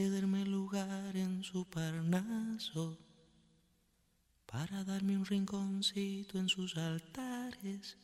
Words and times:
Cederme 0.00 0.46
lugar 0.46 1.14
en 1.14 1.44
su 1.44 1.66
parnaso, 1.66 2.98
para 4.46 4.82
darme 4.82 5.14
un 5.18 5.26
rinconcito 5.26 6.38
en 6.38 6.48
sus 6.48 6.78
altares. 6.78 7.98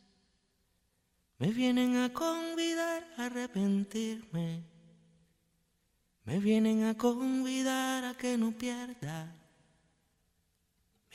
Me 1.38 1.52
vienen 1.52 1.96
a 1.96 2.12
convidar 2.12 3.02
a 3.16 3.26
arrepentirme, 3.26 4.62
me 6.24 6.38
vienen 6.38 6.84
a 6.84 6.94
convidar 6.94 8.04
a 8.04 8.14
que 8.14 8.36
no 8.36 8.52
pierda, 8.52 9.34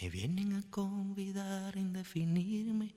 me 0.01 0.09
vienen 0.09 0.53
a 0.53 0.63
convidar 0.71 1.77
a 1.77 1.79
indefinirme 1.79 2.95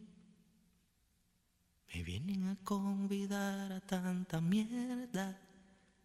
me 1.95 2.03
vienen 2.03 2.48
a 2.48 2.56
convidar 2.64 3.70
a 3.70 3.80
tanta 3.80 4.41
mierda. 4.41 5.44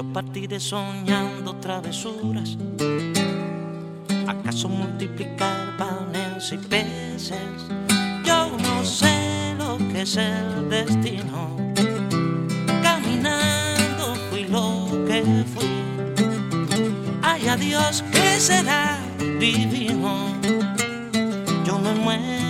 Yo 0.00 0.12
partiré 0.14 0.58
soñando 0.58 1.56
travesuras. 1.56 2.56
¿Acaso 4.26 4.66
multiplicar 4.70 5.76
panes 5.76 6.50
y 6.54 6.56
peces? 6.56 7.68
Yo 8.24 8.50
no 8.56 8.82
sé 8.82 9.54
lo 9.58 9.76
que 9.76 10.00
es 10.00 10.16
el 10.16 10.70
destino. 10.70 11.54
Caminando 12.82 14.14
fui 14.30 14.44
lo 14.44 15.04
que 15.06 15.44
fui. 15.52 15.68
Ay, 17.20 17.46
adiós, 17.48 18.02
que 18.10 18.40
será 18.40 18.98
divino. 19.38 20.34
Yo 21.66 21.78
me 21.78 21.92
muero 21.92 22.49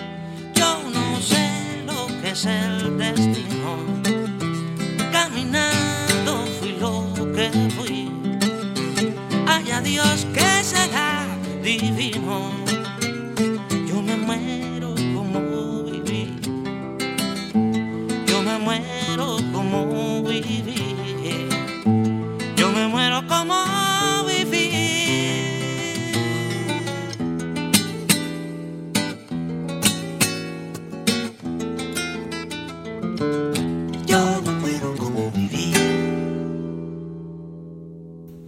Es 2.31 2.45
el 2.45 2.97
destino. 2.97 3.75
Caminando 5.11 6.45
fui 6.59 6.77
lo 6.79 7.13
que 7.33 7.49
fui. 7.75 8.09
Haya 9.47 9.81
Dios 9.81 10.25
que 10.33 10.63
será 10.63 11.25
divino. 11.61 12.60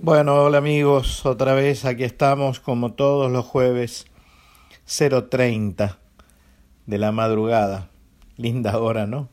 Bueno, 0.06 0.44
hola 0.44 0.58
amigos, 0.58 1.26
otra 1.26 1.54
vez 1.54 1.86
aquí 1.86 2.04
estamos 2.04 2.60
como 2.60 2.92
todos 2.92 3.32
los 3.32 3.46
jueves 3.46 4.06
0.30 4.86 5.96
de 6.88 6.98
la 6.98 7.14
madrugada. 7.14 7.90
Linda 8.36 8.78
hora, 8.80 9.08
¿no? 9.08 9.30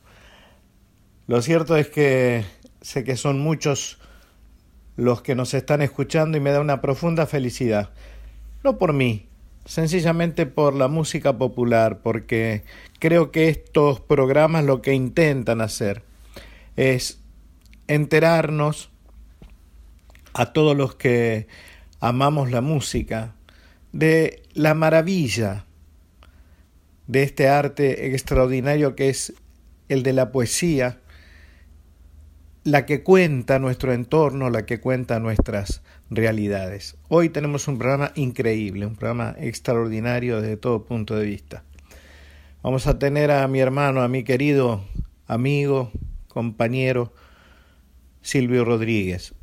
Lo 1.27 1.43
cierto 1.43 1.77
es 1.77 1.89
que 1.89 2.45
sé 2.83 3.03
que 3.03 3.17
son 3.17 3.41
muchos 3.41 3.99
los 4.95 5.23
que 5.23 5.35
nos 5.35 5.55
están 5.55 5.83
escuchando 5.83 6.39
y 6.39 6.41
me 6.41 6.53
da 6.53 6.61
una 6.61 6.81
profunda 6.81 7.27
felicidad. 7.27 7.91
No 8.63 8.79
por 8.79 8.93
mí, 8.93 9.27
sencillamente 9.65 10.47
por 10.47 10.77
la 10.77 10.87
música 10.87 11.37
popular, 11.37 11.99
porque 12.01 12.63
creo 13.01 13.33
que 13.33 13.49
estos 13.49 13.99
programas 13.99 14.65
lo 14.65 14.83
que 14.83 14.95
intentan 14.95 15.63
hacer 15.63 16.05
es 16.77 17.21
enterarnos 17.89 18.91
a 20.33 20.53
todos 20.53 20.77
los 20.77 20.95
que 20.95 21.47
amamos 22.01 22.51
la 22.51 22.61
música 22.61 23.35
de 23.93 24.43
la 24.55 24.75
maravilla 24.75 25.65
de 27.07 27.23
este 27.23 27.49
arte 27.49 28.07
extraordinario 28.07 28.95
que 28.95 29.09
es 29.09 29.33
el 29.89 30.05
de 30.05 30.13
la 30.13 30.31
poesía, 30.31 31.01
la 32.63 32.87
que 32.87 33.03
cuenta 33.03 33.59
nuestro 33.59 33.93
entorno, 33.93 34.49
la 34.51 34.65
que 34.65 34.81
cuenta 34.81 35.19
nuestras 35.19 35.83
realidades. 36.11 36.97
Hoy 37.09 37.29
tenemos 37.31 37.67
un 37.67 37.79
programa 37.79 38.13
increíble, 38.15 38.87
un 38.87 38.95
programa 38.95 39.35
extraordinario 39.39 40.41
desde 40.41 40.57
todo 40.57 40.85
punto 40.85 41.17
de 41.17 41.27
vista. 41.27 41.65
Vamos 42.63 42.87
a 42.87 42.99
tener 42.99 43.31
a 43.31 43.49
mi 43.49 43.59
hermano, 43.59 44.03
a 44.03 44.09
mi 44.09 44.23
querido 44.23 44.85
amigo, 45.27 45.91
compañero 46.29 47.13
Silvio 48.23 48.65
Rodríguez. 48.65 49.35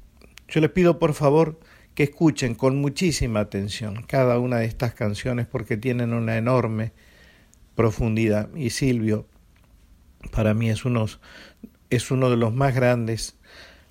Yo 0.48 0.62
les 0.62 0.72
pido 0.72 1.00
por 1.00 1.14
favor 1.14 1.60
que 1.94 2.04
escuchen 2.04 2.56
con 2.56 2.80
muchísima 2.80 3.40
atención 3.40 4.04
cada 4.04 4.40
una 4.40 4.60
de 4.60 4.66
estas 4.66 4.94
canciones 4.94 5.48
porque 5.48 5.78
tienen 5.78 6.14
una 6.14 6.38
enorme 6.38 6.94
profundidad. 7.76 8.54
Y 8.56 8.70
Silvio, 8.70 9.28
para 10.32 10.54
mí, 10.54 10.70
es 10.70 10.84
es 11.90 12.12
uno 12.12 12.30
de 12.30 12.38
los 12.38 12.54
más 12.54 12.76
grandes 12.76 13.36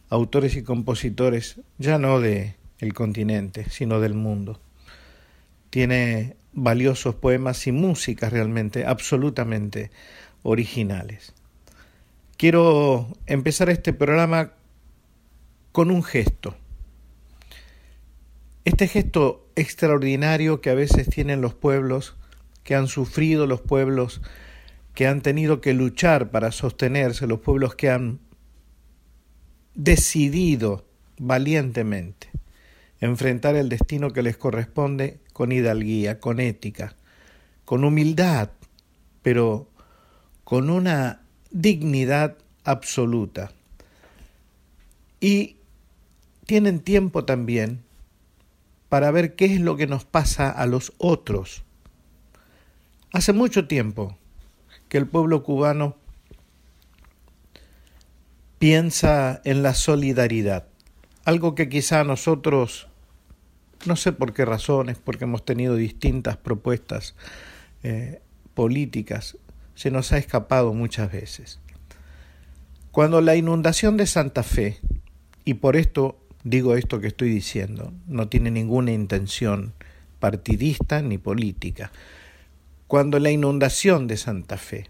autores 0.08 0.56
y 0.56 0.62
compositores, 0.62 1.60
ya 1.78 1.98
no 1.98 2.20
de 2.20 2.56
el 2.78 2.94
continente, 2.94 3.68
sino 3.70 4.00
del 4.00 4.14
mundo. 4.14 4.60
Tiene 5.70 6.36
valiosos 6.52 7.14
poemas 7.16 7.66
y 7.66 7.72
músicas 7.72 8.32
realmente 8.32 8.86
absolutamente 8.86 9.90
originales. 10.42 11.34
Quiero 12.36 13.08
empezar 13.26 13.68
este 13.70 13.92
programa 13.92 14.52
con 15.76 15.90
un 15.90 16.02
gesto. 16.02 16.56
Este 18.64 18.88
gesto 18.88 19.46
extraordinario 19.56 20.62
que 20.62 20.70
a 20.70 20.74
veces 20.74 21.06
tienen 21.06 21.42
los 21.42 21.52
pueblos 21.52 22.16
que 22.64 22.74
han 22.74 22.88
sufrido 22.88 23.46
los 23.46 23.60
pueblos 23.60 24.22
que 24.94 25.06
han 25.06 25.20
tenido 25.20 25.60
que 25.60 25.74
luchar 25.74 26.30
para 26.30 26.50
sostenerse, 26.50 27.26
los 27.26 27.40
pueblos 27.40 27.74
que 27.74 27.90
han 27.90 28.20
decidido 29.74 30.86
valientemente 31.18 32.30
enfrentar 33.02 33.54
el 33.54 33.68
destino 33.68 34.14
que 34.14 34.22
les 34.22 34.38
corresponde 34.38 35.20
con 35.34 35.52
hidalguía, 35.52 36.20
con 36.20 36.40
ética, 36.40 36.96
con 37.66 37.84
humildad, 37.84 38.48
pero 39.20 39.68
con 40.42 40.70
una 40.70 41.20
dignidad 41.50 42.38
absoluta. 42.64 43.52
Y 45.20 45.55
tienen 46.46 46.80
tiempo 46.80 47.24
también 47.24 47.82
para 48.88 49.10
ver 49.10 49.34
qué 49.34 49.46
es 49.46 49.60
lo 49.60 49.76
que 49.76 49.86
nos 49.86 50.04
pasa 50.04 50.48
a 50.48 50.66
los 50.66 50.92
otros 50.98 51.66
Hace 53.16 53.32
mucho 53.32 53.66
tiempo 53.66 54.18
que 54.90 54.98
el 54.98 55.06
pueblo 55.06 55.42
cubano 55.42 55.96
piensa 58.58 59.40
en 59.44 59.62
la 59.62 59.72
solidaridad, 59.72 60.66
algo 61.24 61.54
que 61.54 61.70
quizá 61.70 62.04
nosotros, 62.04 62.88
no 63.86 63.96
sé 63.96 64.12
por 64.12 64.34
qué 64.34 64.44
razones, 64.44 64.98
porque 64.98 65.24
hemos 65.24 65.46
tenido 65.46 65.76
distintas 65.76 66.36
propuestas 66.36 67.14
eh, 67.82 68.20
políticas, 68.52 69.38
se 69.74 69.90
nos 69.90 70.12
ha 70.12 70.18
escapado 70.18 70.74
muchas 70.74 71.10
veces. 71.10 71.58
Cuando 72.90 73.22
la 73.22 73.34
inundación 73.34 73.96
de 73.96 74.06
Santa 74.06 74.42
Fe, 74.42 74.78
y 75.46 75.54
por 75.54 75.74
esto 75.76 76.18
digo 76.46 76.76
esto 76.76 77.00
que 77.00 77.08
estoy 77.08 77.28
diciendo, 77.28 77.92
no 78.06 78.28
tiene 78.28 78.52
ninguna 78.52 78.92
intención 78.92 79.74
partidista 80.20 81.02
ni 81.02 81.18
política, 81.18 81.90
cuando 82.86 83.18
la 83.18 83.32
inundación 83.32 84.06
de 84.06 84.16
Santa 84.16 84.56
Fe, 84.56 84.86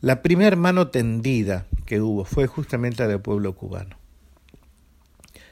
la 0.00 0.22
primer 0.22 0.56
mano 0.56 0.88
tendida 0.88 1.66
que 1.84 2.00
hubo 2.00 2.24
fue 2.24 2.46
justamente 2.46 3.02
la 3.02 3.08
del 3.08 3.20
pueblo 3.20 3.54
cubano. 3.54 3.98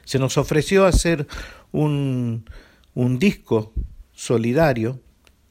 Se 0.05 0.17
nos 0.17 0.39
ofreció 0.39 0.87
hacer 0.87 1.27
un, 1.71 2.49
un 2.95 3.19
disco 3.19 3.71
solidario 4.11 4.99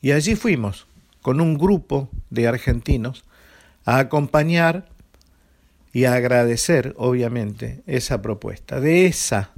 y 0.00 0.10
allí 0.10 0.34
fuimos 0.34 0.88
con 1.22 1.40
un 1.40 1.56
grupo 1.56 2.10
de 2.30 2.48
argentinos 2.48 3.22
a 3.84 4.00
acompañar 4.00 4.88
y 5.98 6.04
agradecer, 6.04 6.94
obviamente, 6.96 7.82
esa 7.88 8.22
propuesta. 8.22 8.78
De 8.78 9.06
esa 9.06 9.50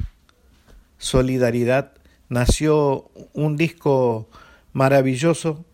solidaridad 0.97 1.93
nació 2.31 3.11
un 3.35 3.59
disco 3.59 4.27
maravilloso 4.73 5.67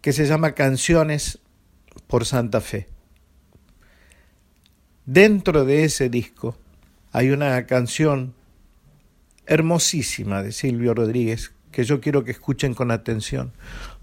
que 0.00 0.12
se 0.12 0.26
llama 0.26 0.52
Canciones 0.52 1.40
por 2.06 2.24
Santa 2.24 2.60
Fe. 2.60 2.86
Dentro 5.06 5.64
de 5.64 5.82
ese 5.86 6.08
disco 6.08 6.56
hay 7.10 7.30
una 7.30 7.66
canción 7.66 8.34
hermosísima 9.46 10.44
de 10.44 10.52
Silvio 10.52 10.94
Rodríguez 10.94 11.50
que 11.72 11.82
yo 11.82 12.00
quiero 12.00 12.22
que 12.22 12.30
escuchen 12.30 12.74
con 12.74 12.92
atención, 12.92 13.52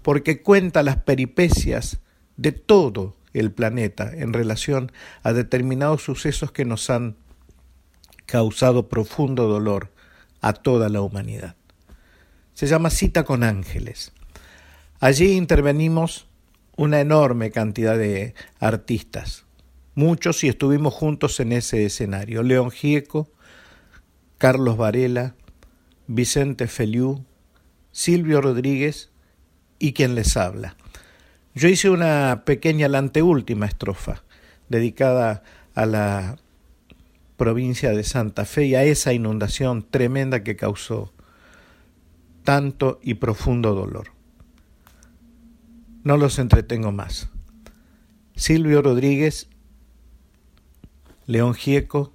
porque 0.02 0.42
cuenta 0.42 0.82
las 0.82 0.98
peripecias 0.98 1.98
de 2.36 2.52
todo 2.52 3.16
el 3.32 3.52
planeta 3.52 4.10
en 4.12 4.32
relación 4.32 4.92
a 5.22 5.32
determinados 5.32 6.02
sucesos 6.02 6.52
que 6.52 6.64
nos 6.64 6.90
han 6.90 7.16
causado 8.26 8.88
profundo 8.88 9.48
dolor 9.48 9.92
a 10.40 10.52
toda 10.52 10.88
la 10.88 11.00
humanidad. 11.00 11.56
Se 12.54 12.66
llama 12.66 12.90
Cita 12.90 13.24
con 13.24 13.42
Ángeles. 13.42 14.12
Allí 15.00 15.32
intervenimos 15.32 16.28
una 16.76 17.00
enorme 17.00 17.50
cantidad 17.50 17.96
de 17.96 18.34
artistas, 18.58 19.44
muchos 19.94 20.44
y 20.44 20.48
estuvimos 20.48 20.94
juntos 20.94 21.40
en 21.40 21.52
ese 21.52 21.84
escenario. 21.84 22.42
León 22.42 22.70
Gieco, 22.70 23.30
Carlos 24.38 24.76
Varela, 24.76 25.34
Vicente 26.06 26.66
Feliú, 26.66 27.24
Silvio 27.92 28.40
Rodríguez 28.40 29.10
y 29.78 29.92
quien 29.92 30.14
les 30.14 30.36
habla. 30.36 30.76
Yo 31.54 31.68
hice 31.68 31.90
una 31.90 32.42
pequeña, 32.44 32.88
la 32.88 32.98
anteúltima 32.98 33.66
estrofa, 33.66 34.22
dedicada 34.68 35.42
a 35.74 35.86
la 35.86 36.36
provincia 37.36 37.90
de 37.90 38.04
Santa 38.04 38.44
Fe 38.44 38.66
y 38.66 38.74
a 38.74 38.84
esa 38.84 39.12
inundación 39.12 39.86
tremenda 39.90 40.44
que 40.44 40.56
causó 40.56 41.12
tanto 42.44 43.00
y 43.02 43.14
profundo 43.14 43.74
dolor. 43.74 44.12
No 46.04 46.16
los 46.16 46.38
entretengo 46.38 46.92
más. 46.92 47.28
Silvio 48.36 48.80
Rodríguez, 48.80 49.48
León 51.26 51.54
Gieco, 51.54 52.12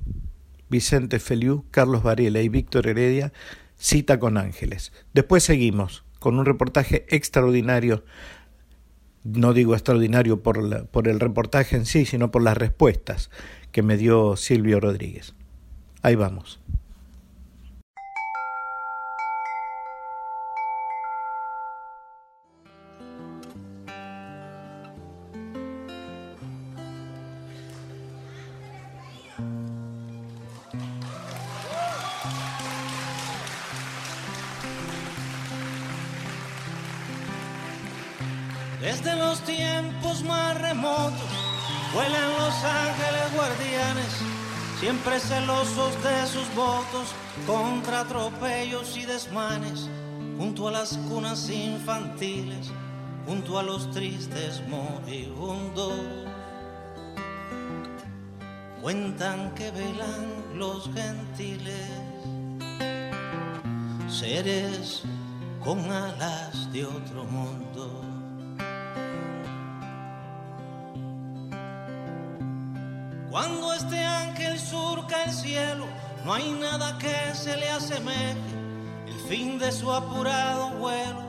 Vicente 0.70 1.20
Feliú, 1.20 1.66
Carlos 1.72 2.04
Varela 2.04 2.42
y 2.42 2.50
Víctor 2.50 2.88
Heredia, 2.88 3.32
cita 3.78 4.20
con 4.20 4.38
ángeles. 4.38 4.92
Después 5.14 5.44
seguimos 5.44 6.04
con 6.20 6.40
un 6.40 6.46
reportaje 6.46 7.06
extraordinario, 7.10 8.04
no 9.26 9.54
digo 9.54 9.74
extraordinario 9.74 10.42
por, 10.42 10.88
por 10.88 11.08
el 11.08 11.20
reportaje 11.20 11.76
en 11.76 11.86
sí, 11.86 12.06
sino 12.06 12.32
por 12.32 12.44
las 12.44 12.56
respuestas 12.56 13.30
que 13.72 13.82
me 13.82 13.98
dio 13.98 14.38
Silvio 14.38 14.80
Rodríguez. 14.80 15.36
Ahí 16.02 16.16
vamos. 16.16 16.60
Desde 38.86 39.16
los 39.16 39.40
tiempos 39.40 40.24
más 40.24 40.62
remotos 40.62 41.32
vuelan 41.92 42.32
los 42.34 42.54
ángeles 42.64 43.34
guardianes, 43.34 44.16
siempre 44.80 45.20
celosos 45.20 45.92
de 46.04 46.28
sus 46.28 46.54
votos 46.54 47.08
contra 47.48 48.02
atropellos 48.02 48.96
y 48.96 49.06
desmanes. 49.06 49.90
junto 50.38 50.68
a 50.68 50.72
las 50.72 50.98
cunas 51.10 51.50
infantiles, 51.50 52.72
junto 53.26 53.58
a 53.58 53.64
los 53.64 53.90
tristes 53.90 54.62
moribundos. 54.68 56.00
Cuentan 58.84 59.56
que 59.56 59.72
velan 59.72 60.44
los 60.54 60.92
gentiles, 60.94 61.90
seres 64.08 65.02
con 65.64 65.80
alas 65.92 66.72
de 66.72 66.86
otro 66.86 67.24
mundo. 67.24 68.05
Cuando 73.36 73.74
este 73.74 74.00
ángel 74.02 74.58
surca 74.58 75.26
el 75.26 75.34
cielo, 75.34 75.86
no 76.24 76.34
hay 76.34 76.54
nada 76.54 76.98
que 76.98 77.36
se 77.36 77.58
le 77.58 77.70
asemeje. 77.70 78.40
El 79.06 79.20
fin 79.28 79.60
de 79.60 79.74
su 79.74 79.92
apurado 79.92 80.70
vuelo 80.78 81.20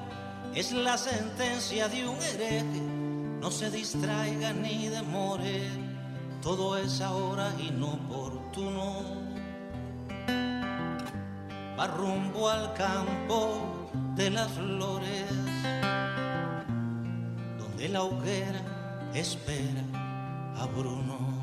es 0.55 0.71
la 0.71 0.97
sentencia 0.99 1.89
de 1.89 2.07
un 2.07 2.17
hereje. 2.23 2.81
No 3.41 3.51
se 3.51 3.73
distraiga 3.73 4.53
ni 4.53 4.87
demore, 4.87 5.69
todo 6.43 6.77
es 6.77 7.01
ahora 7.01 7.51
inoportuno. 7.59 9.03
Va 11.77 11.89
rumbo 11.89 12.49
al 12.49 12.73
campo 12.75 13.91
de 14.15 14.31
las 14.31 14.53
flores, 14.53 15.25
donde 17.59 17.89
la 17.89 18.05
hoguera 18.05 18.63
espera 19.13 19.83
a 20.57 20.67
Bruno. 20.67 21.36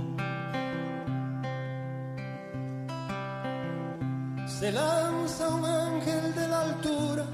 Se 4.64 4.72
lanza 4.72 5.50
un 5.50 5.66
ángel 5.66 6.34
de 6.36 6.48
la 6.48 6.62
altura, 6.62 7.26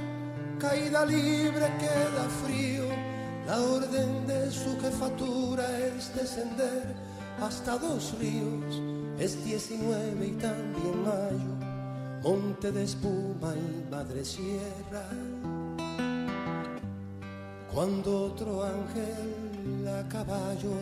caída 0.57 1.05
libre 1.05 1.67
queda 1.77 2.25
frío. 2.43 2.85
La 3.45 3.61
orden 3.61 4.25
de 4.25 4.49
su 4.49 4.75
jefatura 4.81 5.63
es 5.77 6.11
descender 6.15 6.95
hasta 7.39 7.77
dos 7.77 8.15
ríos. 8.17 8.81
Es 9.19 9.45
19 9.45 10.25
y 10.25 10.31
también 10.41 11.03
mayo, 11.03 11.53
monte 12.23 12.71
de 12.71 12.83
espuma 12.83 13.53
y 13.53 13.91
madre 13.91 14.25
sierra. 14.25 15.05
Cuando 17.71 18.23
otro 18.23 18.63
ángel 18.63 19.87
a 19.87 20.09
caballo 20.09 20.73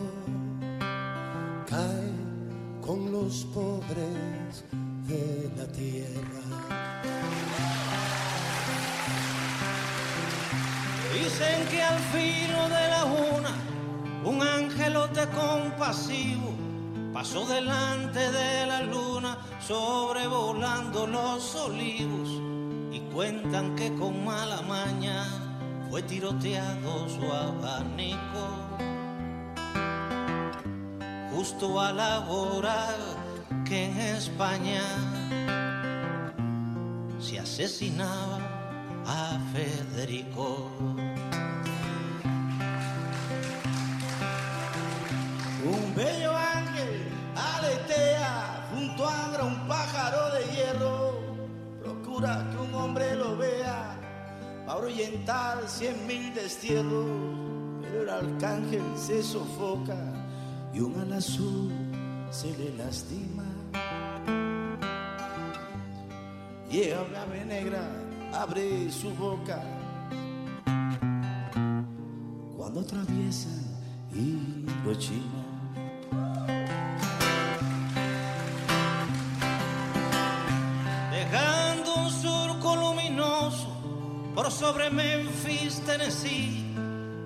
cae 1.68 2.10
con 2.80 3.12
los 3.12 3.44
pobres 3.52 4.64
de 5.08 5.50
la 5.56 5.66
tierra. 5.68 6.42
Dicen 11.14 11.66
que 11.70 11.82
al 11.82 11.98
filo 12.12 12.68
de 12.68 12.88
la 12.88 13.04
una, 13.04 13.54
un 14.24 14.42
angelote 14.42 15.26
compasivo 15.28 16.52
pasó 17.12 17.46
delante 17.46 18.20
de 18.30 18.66
la 18.66 18.82
luna, 18.82 19.38
sobrevolando 19.66 21.06
los 21.06 21.54
olivos, 21.54 22.28
y 22.92 23.00
cuentan 23.14 23.74
que 23.76 23.94
con 23.94 24.24
mala 24.24 24.60
maña 24.62 25.24
fue 25.88 26.02
tiroteado 26.02 27.08
su 27.08 27.32
abanico. 27.32 28.44
Justo 31.32 31.80
a 31.80 31.92
la 31.92 32.20
hora 32.28 32.88
que 33.64 33.84
en 33.86 33.98
España 33.98 34.82
se 37.20 37.38
asesinaba 37.38 38.38
a 39.06 39.38
Federico. 39.52 40.70
Un 45.64 45.94
bello 45.94 46.36
ángel 46.36 47.08
aletea 47.36 48.68
junto 48.72 49.08
a 49.08 49.44
un 49.44 49.68
pájaro 49.68 50.34
de 50.34 50.44
hierro. 50.54 51.20
Procura 51.82 52.46
que 52.50 52.56
un 52.58 52.74
hombre 52.74 53.14
lo 53.16 53.36
vea 53.36 53.96
para 54.66 54.78
ahuyentar 54.78 55.68
cien 55.68 56.06
mil 56.06 56.34
destierros. 56.34 57.06
Pero 57.82 58.02
el 58.02 58.08
arcángel 58.10 58.82
se 58.96 59.22
sofoca 59.22 59.96
y 60.74 60.80
un 60.80 61.00
ala 61.00 61.16
azul 61.16 61.87
se 62.30 62.56
le 62.56 62.76
lastima. 62.76 63.44
Llega 66.70 67.02
una 67.02 67.22
ave 67.22 67.44
negra, 67.44 67.80
abre 68.32 68.90
su 68.90 69.10
boca. 69.10 69.62
Cuando 72.56 72.80
atraviesan 72.80 73.64
Hiroshima. 74.12 75.48
dejando 81.10 81.94
un 81.96 82.10
surco 82.10 82.76
luminoso 82.76 83.68
por 84.34 84.50
sobre 84.50 84.90
Memphis, 84.90 85.80
Tennessee. 85.84 86.67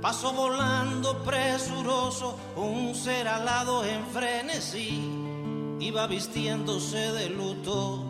Pasó 0.02 0.32
volando 0.32 1.22
presuroso 1.22 2.36
un 2.56 2.92
ser 2.92 3.28
alado 3.28 3.84
en 3.84 4.04
frenesí. 4.06 5.00
Iba 5.78 6.08
vistiéndose 6.08 7.12
de 7.12 7.30
luto, 7.30 8.02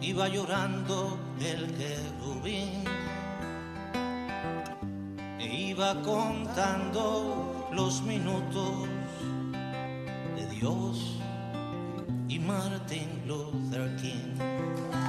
iba 0.00 0.28
llorando 0.28 1.18
el 1.38 1.74
querubín. 1.74 2.84
E 5.38 5.44
iba 5.44 6.00
contando 6.00 7.68
los 7.70 8.00
minutos 8.00 8.88
de 10.36 10.46
Dios 10.46 11.18
y 12.28 12.38
Martin 12.38 13.24
Luther 13.26 13.94
King. 13.96 15.05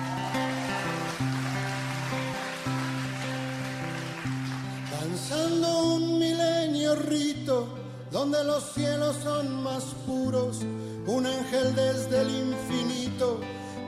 Donde 8.12 8.44
los 8.44 8.74
cielos 8.74 9.16
son 9.24 9.64
más 9.64 9.84
puros, 10.06 10.60
un 11.06 11.26
ángel 11.26 11.74
desde 11.74 12.22
el 12.22 12.30
infinito 12.30 13.40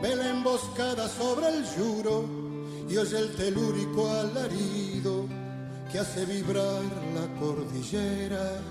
ve 0.02 0.16
la 0.16 0.30
emboscada 0.30 1.10
sobre 1.10 1.50
el 1.50 1.66
yuro 1.76 2.24
y 2.88 2.96
oye 2.96 3.20
el 3.20 3.36
telúrico 3.36 4.10
alarido 4.10 5.26
que 5.92 6.00
hace 6.00 6.26
vibrar 6.26 6.82
la 7.14 7.40
cordillera. 7.40 8.62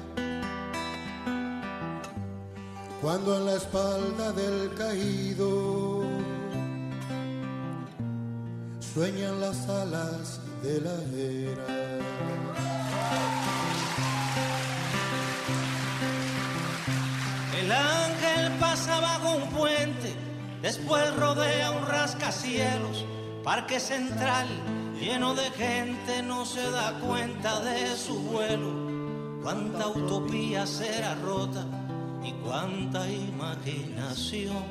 Cuando 3.02 3.37
en 3.37 3.45
la 3.45 3.55
espalda 3.55 4.33
del 4.33 4.75
caído 4.75 6.02
sueñan 8.95 9.40
las 9.40 9.69
alas 9.69 10.40
de 10.62 10.81
la 10.81 10.95
era. 11.12 12.38
El 17.68 17.72
ángel 17.72 18.52
pasa 18.58 18.98
bajo 18.98 19.37
un 19.37 19.50
puente, 19.50 20.16
después 20.62 21.14
rodea 21.16 21.70
un 21.72 21.87
rascacielos, 21.87 23.04
parque 23.44 23.78
central 23.78 24.48
lleno 24.98 25.34
de 25.34 25.50
gente, 25.50 26.22
no 26.22 26.46
se 26.46 26.70
da 26.70 26.98
cuenta 26.98 27.60
de 27.60 27.94
su 27.94 28.18
vuelo. 28.20 28.72
Cuánta 29.42 29.87
utopía 29.87 30.64
será 30.64 31.14
rota 31.16 31.66
y 32.25 32.32
cuánta 32.42 33.06
imaginación. 33.06 34.64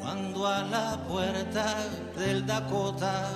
Cuando 0.00 0.46
a 0.46 0.62
la 0.62 0.96
puerta 1.08 1.74
del 2.16 2.46
Dakota 2.46 3.32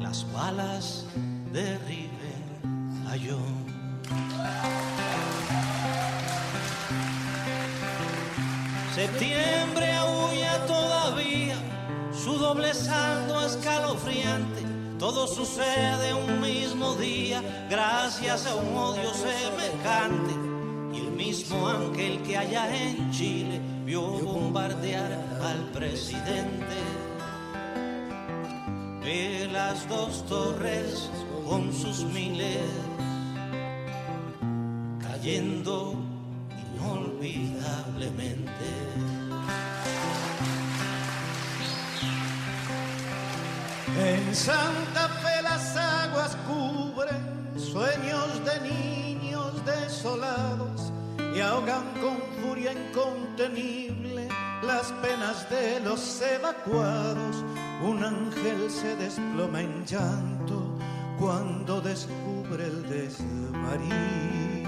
las 0.00 0.32
balas 0.32 1.04
derriben 1.52 3.04
a 3.06 3.18
John. 3.18 3.69
Septiembre 8.94 9.94
aúlla 9.94 10.66
todavía, 10.66 11.56
su 12.12 12.34
doble 12.34 12.74
saldo 12.74 13.46
escalofriante. 13.46 14.62
Todo 14.98 15.26
sucede 15.26 16.12
un 16.12 16.40
mismo 16.40 16.96
día, 16.96 17.40
gracias 17.70 18.46
a 18.46 18.54
un 18.56 18.76
odio 18.76 19.14
semejante. 19.14 20.34
Y 20.92 21.06
el 21.06 21.12
mismo 21.12 21.68
ángel 21.68 22.20
que 22.22 22.36
allá 22.36 22.76
en 22.76 23.10
Chile 23.10 23.60
vio 23.86 24.02
bombardear 24.02 25.12
al 25.40 25.70
presidente. 25.72 26.76
Ve 29.02 29.48
las 29.50 29.88
dos 29.88 30.26
torres 30.26 31.08
con 31.48 31.72
sus 31.72 32.04
miles 32.04 32.60
cayendo 35.20 35.94
inolvidablemente. 36.74 38.68
En 43.98 44.34
Santa 44.34 45.08
Fe 45.20 45.42
las 45.42 45.76
aguas 45.76 46.36
cubren 46.48 47.20
sueños 47.58 48.42
de 48.46 48.60
niños 48.70 49.52
desolados 49.66 50.90
y 51.36 51.40
ahogan 51.40 51.84
con 52.00 52.16
furia 52.40 52.72
incontenible 52.72 54.28
las 54.62 54.90
penas 55.02 55.50
de 55.50 55.80
los 55.80 56.22
evacuados. 56.22 57.44
Un 57.82 58.02
ángel 58.02 58.70
se 58.70 58.96
desploma 58.96 59.60
en 59.60 59.84
llanto 59.84 60.78
cuando 61.18 61.82
descubre 61.82 62.64
el 62.64 62.88
desvarío 62.88 64.59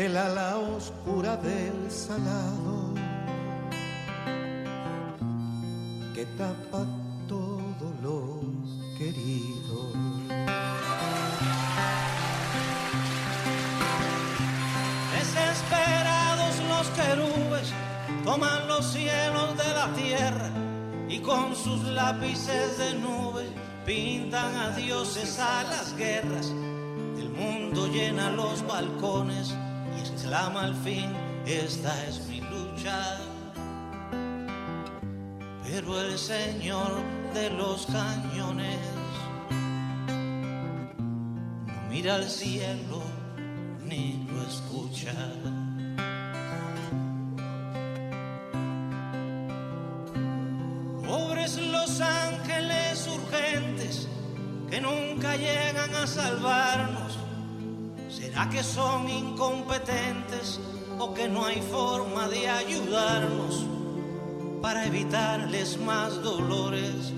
del 0.00 0.16
ala 0.16 0.56
oscura 0.56 1.36
del 1.36 1.90
salado 1.90 2.94
que 6.14 6.24
tapa 6.38 6.86
todo 7.28 7.86
lo 8.02 8.40
querido. 8.96 9.92
Desesperados 15.18 16.54
los 16.72 16.86
querubes 16.98 17.70
toman 18.24 18.68
los 18.68 18.86
cielos 18.86 19.50
de 19.58 19.68
la 19.80 19.92
tierra 19.92 20.50
y 21.10 21.18
con 21.18 21.54
sus 21.54 21.84
lápices 21.84 22.78
de 22.78 22.94
nube 22.94 23.44
pintan 23.84 24.56
a 24.56 24.70
dioses 24.70 25.38
a 25.38 25.62
las 25.64 25.94
guerras. 25.94 26.46
El 27.18 27.28
mundo 27.28 27.86
llena 27.86 28.30
los 28.30 28.66
balcones 28.66 29.54
y 30.30 30.32
exclama 30.32 30.62
al 30.62 30.74
fin, 30.76 31.12
esta 31.44 32.06
es 32.06 32.24
mi 32.28 32.40
lucha. 32.40 33.18
Pero 35.64 36.00
el 36.00 36.16
Señor 36.16 37.02
de 37.34 37.50
los 37.50 37.86
cañones 37.86 38.78
no 41.66 41.88
mira 41.90 42.14
al 42.14 42.28
cielo 42.28 43.02
ni 43.84 44.24
lo 44.30 44.42
escucha. 44.42 45.12
Pobres 51.08 51.56
los 51.56 52.00
ángeles 52.00 53.08
urgentes 53.08 54.08
que 54.70 54.80
nunca 54.80 55.36
llegan 55.36 55.92
a 55.92 56.06
salvarnos. 56.06 57.19
¿Será 58.20 58.50
que 58.50 58.62
son 58.62 59.08
incompetentes 59.08 60.60
o 60.98 61.14
que 61.14 61.26
no 61.26 61.46
hay 61.46 61.62
forma 61.62 62.28
de 62.28 62.50
ayudarnos 62.50 63.64
para 64.60 64.84
evitarles 64.84 65.80
más 65.80 66.22
dolores 66.22 67.14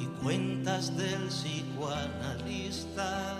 y 0.00 0.06
cuentas 0.22 0.96
del 0.96 1.28
psicoanalista? 1.28 3.36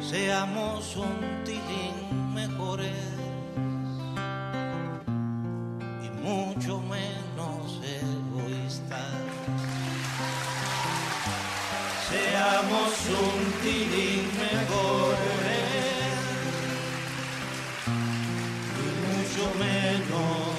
Seamos 0.00 0.94
un 0.94 1.42
tilín 1.44 2.32
mejores 2.32 2.94
y 6.04 6.10
mucho 6.24 6.80
menos 6.82 7.80
egoístas. 7.82 9.10
Seamos 12.08 12.92
un 13.08 13.41
tilín 13.62 14.26
mejores 14.36 15.18
y 18.76 18.88
mucho 19.06 19.44
menos 19.58 20.51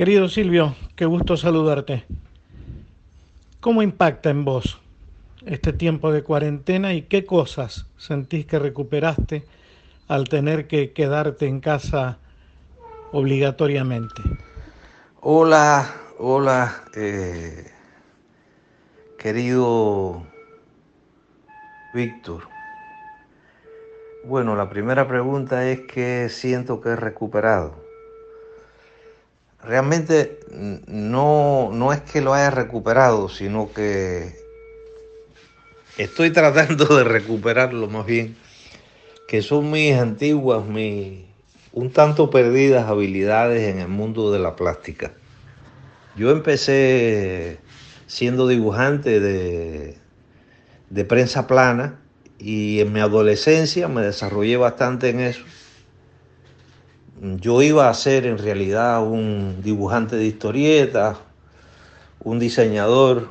Querido 0.00 0.30
Silvio, 0.30 0.74
qué 0.96 1.04
gusto 1.04 1.36
saludarte. 1.36 2.06
¿Cómo 3.60 3.82
impacta 3.82 4.30
en 4.30 4.46
vos 4.46 4.80
este 5.44 5.74
tiempo 5.74 6.10
de 6.10 6.22
cuarentena 6.22 6.94
y 6.94 7.02
qué 7.02 7.26
cosas 7.26 7.84
sentís 7.98 8.46
que 8.46 8.58
recuperaste 8.58 9.44
al 10.08 10.26
tener 10.26 10.66
que 10.68 10.94
quedarte 10.94 11.48
en 11.48 11.60
casa 11.60 12.18
obligatoriamente? 13.12 14.22
Hola, 15.20 15.94
hola, 16.18 16.82
eh, 16.96 17.70
querido 19.18 20.26
Víctor. 21.92 22.48
Bueno, 24.24 24.56
la 24.56 24.70
primera 24.70 25.06
pregunta 25.06 25.68
es 25.68 25.80
que 25.80 26.30
siento 26.30 26.80
que 26.80 26.88
he 26.88 26.96
recuperado. 26.96 27.79
Realmente 29.64 30.40
no, 30.86 31.70
no 31.72 31.92
es 31.92 32.00
que 32.00 32.20
lo 32.20 32.32
haya 32.32 32.50
recuperado, 32.50 33.28
sino 33.28 33.72
que 33.72 34.34
estoy 35.98 36.30
tratando 36.32 36.84
de 36.96 37.04
recuperarlo 37.04 37.88
más 37.88 38.06
bien, 38.06 38.36
que 39.28 39.42
son 39.42 39.70
mis 39.70 39.94
antiguas, 39.94 40.64
mis 40.64 41.30
un 41.72 41.92
tanto 41.92 42.30
perdidas 42.30 42.88
habilidades 42.88 43.68
en 43.68 43.78
el 43.80 43.88
mundo 43.88 44.32
de 44.32 44.38
la 44.38 44.56
plástica. 44.56 45.12
Yo 46.16 46.30
empecé 46.30 47.58
siendo 48.06 48.48
dibujante 48.48 49.20
de, 49.20 49.96
de 50.90 51.04
prensa 51.04 51.46
plana 51.46 52.00
y 52.38 52.80
en 52.80 52.92
mi 52.92 53.00
adolescencia 53.00 53.86
me 53.86 54.02
desarrollé 54.02 54.56
bastante 54.56 55.10
en 55.10 55.20
eso. 55.20 55.44
Yo 57.20 57.60
iba 57.60 57.90
a 57.90 57.94
ser 57.94 58.24
en 58.24 58.38
realidad 58.38 59.06
un 59.06 59.60
dibujante 59.62 60.16
de 60.16 60.24
historietas, 60.24 61.18
un 62.24 62.38
diseñador, 62.38 63.28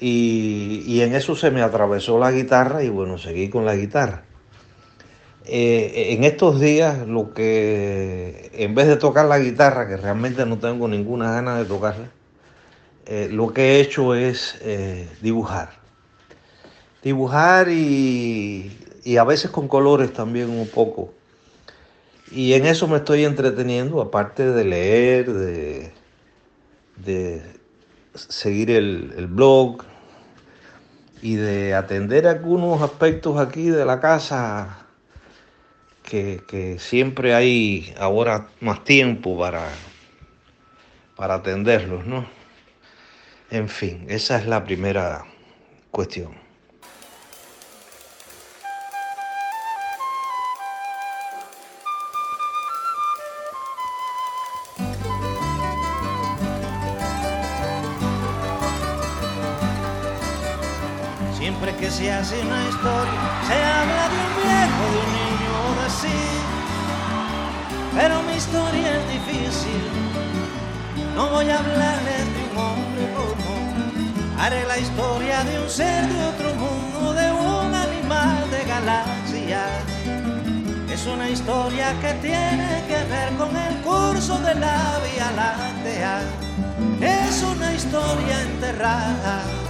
y, 0.00 0.82
y 0.86 1.00
en 1.00 1.14
eso 1.14 1.34
se 1.34 1.50
me 1.50 1.62
atravesó 1.62 2.18
la 2.18 2.30
guitarra 2.30 2.82
y 2.82 2.90
bueno, 2.90 3.16
seguí 3.16 3.48
con 3.48 3.64
la 3.64 3.74
guitarra. 3.74 4.24
Eh, 5.46 6.12
en 6.12 6.24
estos 6.24 6.60
días 6.60 7.08
lo 7.08 7.32
que, 7.32 8.50
en 8.52 8.74
vez 8.74 8.86
de 8.86 8.96
tocar 8.96 9.24
la 9.24 9.38
guitarra, 9.38 9.88
que 9.88 9.96
realmente 9.96 10.44
no 10.44 10.58
tengo 10.58 10.88
ninguna 10.88 11.32
ganas 11.32 11.58
de 11.58 11.64
tocarla, 11.64 12.10
eh, 13.06 13.28
lo 13.32 13.52
que 13.52 13.62
he 13.62 13.80
hecho 13.80 14.14
es 14.14 14.58
eh, 14.60 15.08
dibujar. 15.22 15.70
Dibujar 17.02 17.70
y, 17.70 18.78
y 19.04 19.16
a 19.16 19.24
veces 19.24 19.50
con 19.50 19.68
colores 19.68 20.12
también 20.12 20.50
un 20.50 20.68
poco. 20.68 21.14
Y 22.30 22.52
en 22.54 22.66
eso 22.66 22.86
me 22.86 22.98
estoy 22.98 23.24
entreteniendo, 23.24 24.00
aparte 24.00 24.46
de 24.52 24.64
leer, 24.64 25.32
de, 25.32 25.92
de 26.96 27.42
seguir 28.14 28.70
el, 28.70 29.12
el 29.16 29.26
blog 29.26 29.82
y 31.22 31.34
de 31.34 31.74
atender 31.74 32.26
algunos 32.26 32.82
aspectos 32.82 33.38
aquí 33.38 33.68
de 33.68 33.84
la 33.84 34.00
casa 34.00 34.86
que, 36.04 36.42
que 36.46 36.78
siempre 36.78 37.34
hay 37.34 37.94
ahora 37.98 38.48
más 38.60 38.84
tiempo 38.84 39.38
para, 39.38 39.68
para 41.16 41.34
atenderlos, 41.34 42.06
¿no? 42.06 42.26
En 43.50 43.68
fin, 43.68 44.06
esa 44.08 44.38
es 44.38 44.46
la 44.46 44.64
primera 44.64 45.24
cuestión. 45.90 46.49
Siempre 61.60 61.78
que 61.78 61.90
se 61.90 62.10
hace 62.10 62.40
una 62.40 62.62
historia, 62.70 63.20
se 63.46 63.52
habla 63.52 64.08
de 64.08 64.16
un 64.16 64.34
viejo, 64.40 64.82
de 64.92 64.98
un 65.04 65.12
niño 65.20 65.52
o 65.68 65.82
de 65.82 65.90
sí. 65.90 66.20
Pero 67.94 68.22
mi 68.22 68.32
historia 68.32 68.96
es 68.96 69.06
difícil. 69.12 69.82
No 71.14 71.28
voy 71.28 71.50
a 71.50 71.58
hablarles 71.58 72.24
de 72.32 72.40
un 72.50 72.56
hombre 72.56 73.12
común. 73.12 74.34
Haré 74.38 74.66
la 74.66 74.78
historia 74.78 75.44
de 75.44 75.60
un 75.60 75.68
ser 75.68 76.08
de 76.08 76.24
otro 76.28 76.54
mundo, 76.54 77.12
de 77.12 77.30
un 77.30 77.74
animal 77.74 78.50
de 78.50 78.64
galaxia. 78.64 79.66
Es 80.90 81.06
una 81.06 81.28
historia 81.28 81.92
que 82.00 82.14
tiene 82.22 82.84
que 82.88 83.04
ver 83.04 83.36
con 83.36 83.54
el 83.54 83.76
curso 83.82 84.38
de 84.38 84.54
la 84.54 84.98
Vía 85.04 85.30
Láctea. 85.36 86.22
Es 87.02 87.42
una 87.42 87.74
historia 87.74 88.40
enterrada. 88.44 89.69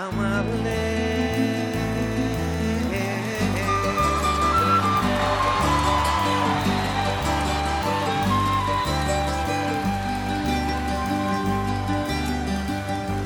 amable. 0.00 0.80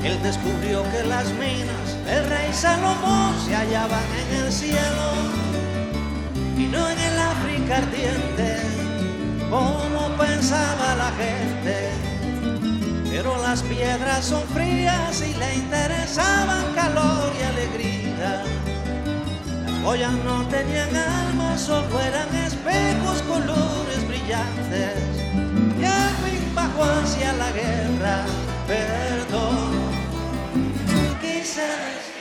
Él 0.04 0.22
descubrió 0.22 0.82
que 0.90 1.04
las 1.04 1.26
minas 1.34 2.04
del 2.04 2.28
rey 2.28 2.52
Salomón 2.52 3.34
se 3.46 3.54
hallaban 3.54 4.04
en 4.22 4.44
el 4.44 4.52
cielo 4.52 5.08
y 6.58 6.66
no 6.66 6.90
en 6.90 6.98
el 6.98 7.18
África 7.18 7.78
ardiente, 7.78 8.56
como 9.50 10.08
pensaba 10.18 10.94
la 10.96 11.10
gente 11.12 12.13
pero 13.14 13.40
las 13.42 13.62
piedras 13.62 14.24
son 14.24 14.42
frías 14.48 15.22
y 15.22 15.34
le 15.34 15.54
interesaban 15.54 16.64
calor 16.74 17.30
y 17.38 17.42
alegría. 17.44 18.42
Las 19.64 19.82
joyas 19.84 20.12
no 20.24 20.44
tenían 20.48 20.96
alma, 20.96 21.56
solo 21.56 22.00
eran 22.00 22.34
espejos, 22.34 23.22
colores 23.22 24.08
brillantes. 24.08 24.98
Y 25.80 25.84
al 25.84 26.14
fin 26.24 26.54
bajó 26.56 26.82
hacia 26.82 27.32
la 27.34 27.52
guerra, 27.52 28.24
perdón, 28.66 29.70
quise 31.20 32.13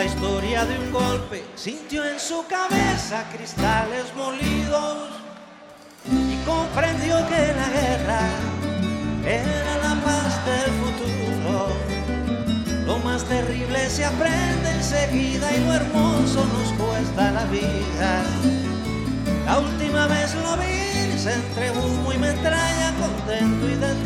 la 0.00 0.06
historia 0.06 0.64
de 0.64 0.78
un 0.78 0.92
golpe, 0.92 1.44
sintió 1.56 2.02
en 2.06 2.18
su 2.18 2.42
cabeza 2.46 3.22
cristales 3.36 4.06
molidos 4.16 5.10
y 6.10 6.36
comprendió 6.46 7.16
que 7.28 7.52
la 7.60 7.68
guerra 7.68 8.22
era 9.26 9.76
la 9.86 9.94
paz 10.02 10.40
del 10.46 10.70
futuro. 10.80 11.68
Lo 12.86 12.96
más 13.00 13.24
terrible 13.24 13.90
se 13.90 14.06
aprende 14.06 14.70
enseguida 14.70 15.54
y 15.54 15.64
lo 15.66 15.74
hermoso 15.74 16.46
nos 16.46 16.72
cuesta 16.80 17.32
la 17.32 17.44
vida. 17.44 18.22
La 19.44 19.58
última 19.58 20.06
vez 20.06 20.34
lo 20.34 20.56
vi 20.56 20.80
entre 21.28 21.70
humo 21.72 22.10
y 22.10 22.16
metralla, 22.16 22.94
contento 22.98 23.68
y 23.68 23.74
desnudo 23.74 23.99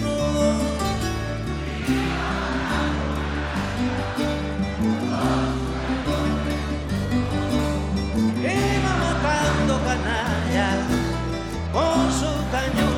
con 11.72 12.12
su 12.12 12.30
cañón 12.52 12.93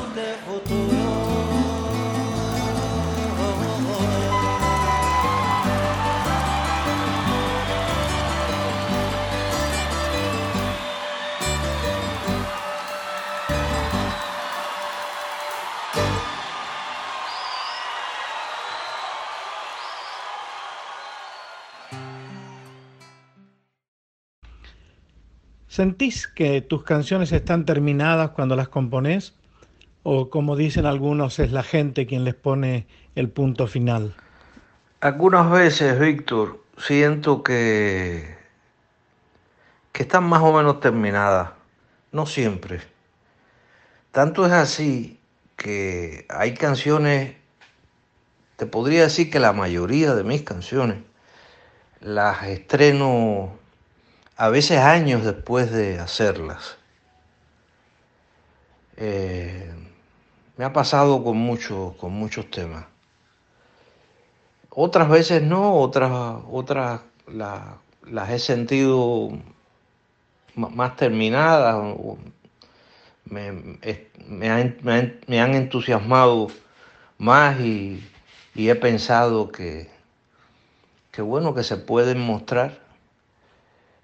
¿Sentís 25.76 26.26
que 26.26 26.62
tus 26.62 26.84
canciones 26.84 27.32
están 27.32 27.66
terminadas 27.66 28.30
cuando 28.30 28.56
las 28.56 28.70
compones? 28.70 29.34
¿O 30.04 30.30
como 30.30 30.56
dicen 30.56 30.86
algunos, 30.86 31.38
es 31.38 31.52
la 31.52 31.62
gente 31.62 32.06
quien 32.06 32.24
les 32.24 32.34
pone 32.34 32.86
el 33.14 33.28
punto 33.28 33.66
final? 33.66 34.14
Algunas 35.00 35.50
veces, 35.50 36.00
Víctor, 36.00 36.64
siento 36.78 37.42
que, 37.42 38.38
que 39.92 40.04
están 40.04 40.24
más 40.24 40.40
o 40.40 40.50
menos 40.54 40.80
terminadas. 40.80 41.50
No 42.10 42.24
siempre. 42.24 42.80
Tanto 44.12 44.46
es 44.46 44.52
así 44.52 45.20
que 45.56 46.24
hay 46.30 46.54
canciones, 46.54 47.36
te 48.56 48.64
podría 48.64 49.02
decir 49.02 49.30
que 49.30 49.40
la 49.40 49.52
mayoría 49.52 50.14
de 50.14 50.24
mis 50.24 50.40
canciones 50.40 51.00
las 52.00 52.44
estreno 52.44 53.65
a 54.36 54.48
veces 54.50 54.78
años 54.78 55.24
después 55.24 55.70
de 55.72 55.98
hacerlas. 55.98 56.76
Eh, 58.98 59.72
me 60.56 60.64
ha 60.64 60.72
pasado 60.72 61.24
con, 61.24 61.56
con 61.96 62.12
muchos 62.12 62.50
temas. 62.50 62.86
Otras 64.70 65.08
veces 65.08 65.42
no, 65.42 65.74
otras, 65.76 66.12
otras 66.50 67.00
las 67.26 68.30
he 68.30 68.38
sentido 68.38 69.30
más 70.54 70.96
terminadas, 70.96 71.96
me, 73.24 73.52
me, 73.52 74.50
han, 74.50 74.76
me, 75.26 75.40
han, 75.40 75.54
entusiasmado 75.54 76.48
más 77.18 77.58
y, 77.60 78.06
y 78.54 78.68
he 78.68 78.74
pensado 78.74 79.50
que, 79.50 79.90
que 81.10 81.22
bueno 81.22 81.54
que 81.54 81.62
se 81.62 81.76
pueden 81.76 82.20
mostrar 82.20 82.85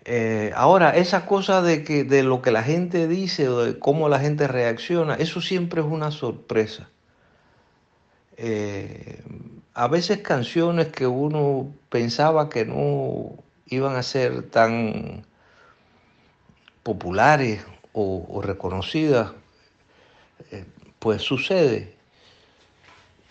eh, 0.05 0.53
ahora, 0.57 0.97
esa 0.97 1.27
cosa 1.27 1.63
de, 1.63 1.85
que, 1.85 2.05
de 2.05 2.23
lo 2.25 2.43
que 2.43 2.51
la 2.51 2.63
gente 2.63 3.07
dice 3.07 3.49
o 3.49 3.61
de 3.63 3.79
cómo 3.79 4.09
la 4.09 4.19
gente 4.19 4.49
reacciona, 4.49 5.15
eso 5.15 5.41
siempre 5.41 5.81
es 5.81 5.87
una 5.87 6.11
sorpresa. 6.11 6.89
Eh, 8.37 9.23
a 9.75 9.87
veces 9.89 10.19
canciones 10.19 10.89
que 10.89 11.07
uno 11.07 11.73
pensaba 11.89 12.49
que 12.49 12.65
no 12.65 13.43
iban 13.67 13.97
a 13.97 14.03
ser 14.03 14.51
tan 14.51 15.25
populares 16.83 17.65
o, 17.93 18.43
reconocidas, 18.43 19.33
eh, 20.51 20.65
pues 20.99 21.23
sucede. 21.23 21.95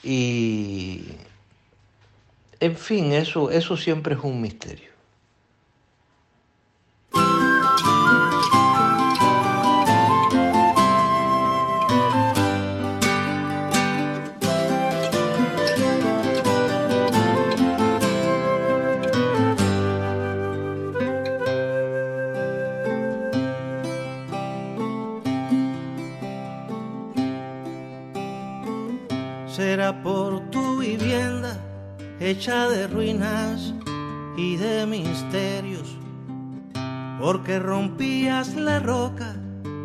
Y, 0.04 1.04
en 2.60 2.78
fin, 2.78 3.12
eso, 3.12 3.52
eso 3.52 3.76
siempre 3.76 4.16
es 4.16 4.22
un 4.22 4.42
misterio. 4.42 4.91
Hecha 32.32 32.70
de 32.70 32.88
ruinas 32.88 33.74
y 34.38 34.56
de 34.56 34.86
misterios, 34.86 35.98
porque 37.20 37.60
rompías 37.60 38.56
la 38.56 38.80
roca 38.80 39.36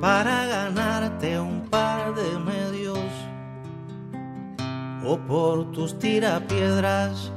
para 0.01 0.47
ganarte 0.47 1.41
un 1.41 1.63
par 1.69 2.15
de 2.15 2.39
medios, 2.39 3.11
o 5.05 5.19
por 5.19 5.73
tus 5.73 5.99
tirapiedras, 5.99 7.33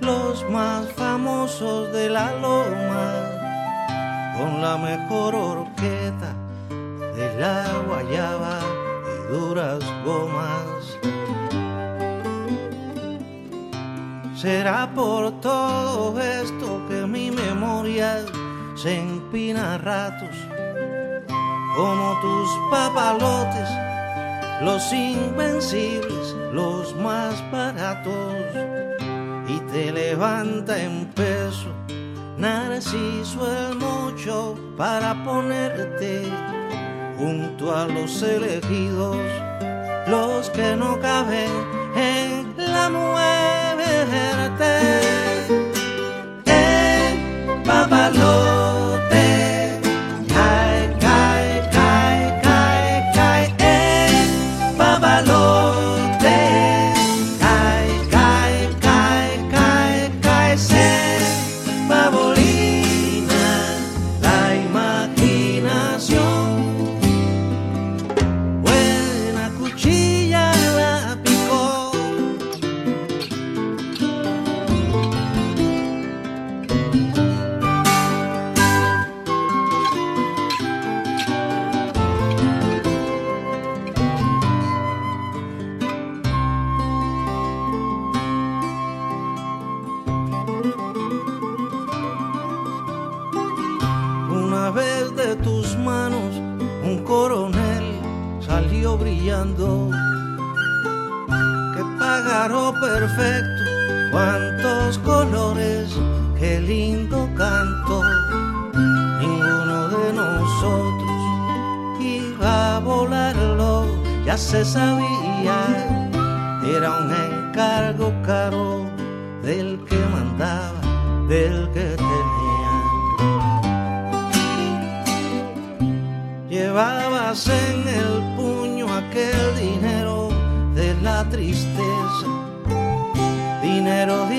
los 0.00 0.48
más 0.50 0.86
famosos 0.92 1.92
de 1.92 2.08
la 2.08 2.32
loma, 2.36 3.12
con 4.38 4.62
la 4.62 4.76
mejor 4.76 5.34
orquesta 5.34 6.32
de 7.16 7.40
la 7.40 7.66
guayaba 7.88 8.60
y 9.10 9.32
duras 9.32 9.80
gomas 10.04 11.15
Será 14.46 14.88
por 14.94 15.40
todo 15.40 16.20
esto 16.20 16.80
que 16.88 17.04
mi 17.04 17.32
memoria 17.32 18.24
se 18.76 18.96
empina 18.96 19.74
a 19.74 19.78
ratos, 19.78 20.36
como 21.74 22.16
tus 22.20 22.48
papalotes, 22.70 23.68
los 24.62 24.92
invencibles, 24.92 26.36
los 26.52 26.94
más 26.94 27.34
baratos, 27.50 28.36
y 29.48 29.58
te 29.72 29.90
levanta 29.90 30.80
en 30.80 31.06
peso, 31.06 31.72
Narciso 32.38 33.40
el 33.50 33.74
mocho, 33.78 34.54
para 34.76 35.24
ponerte 35.24 36.22
junto 37.18 37.76
a 37.76 37.86
los 37.86 38.22
elegidos, 38.22 39.16
los 40.06 40.48
que 40.50 40.76
no 40.76 41.00
caben 41.00 41.50
en 41.96 42.54
la 42.56 42.88
muerte. 42.88 43.55
El 47.88 48.45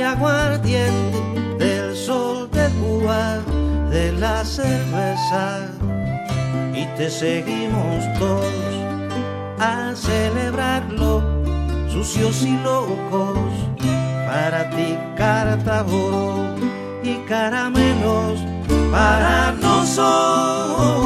aguardiente, 0.08 1.20
del 1.58 1.96
sol 1.96 2.50
de 2.52 2.70
Cuba, 2.80 3.40
de 3.90 4.12
la 4.14 4.44
cerveza, 4.46 5.68
y 6.74 6.86
te 6.98 7.10
seguimos 7.10 8.04
todos 8.20 8.76
a 9.60 9.94
celebrarlo, 9.96 11.24
sucios 11.90 12.44
y 12.44 12.58
locos, 12.64 13.38
para 14.28 14.70
ti 14.70 14.98
carta 15.16 15.84
oro 15.84 16.56
y 17.04 17.16
caramelos 17.28 18.40
para 18.92 19.52
nosotros. 19.54 20.98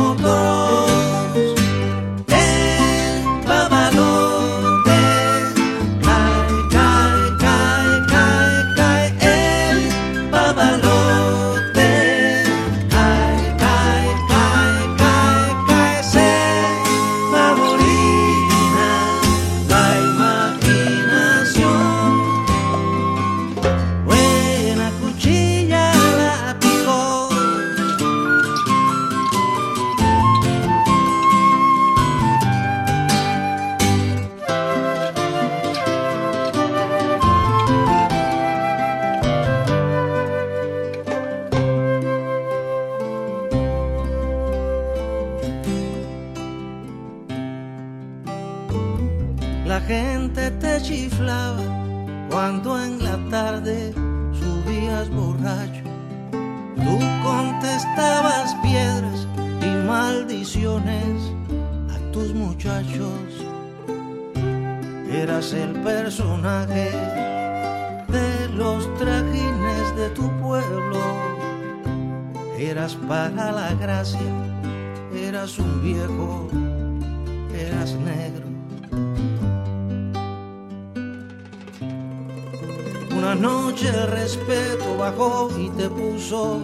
El 83.87 84.07
respeto 84.07 84.97
bajó 84.97 85.49
y 85.57 85.69
te 85.69 85.89
puso 85.89 86.59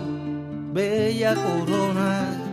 bella 0.73 1.35
corona. 1.35 2.43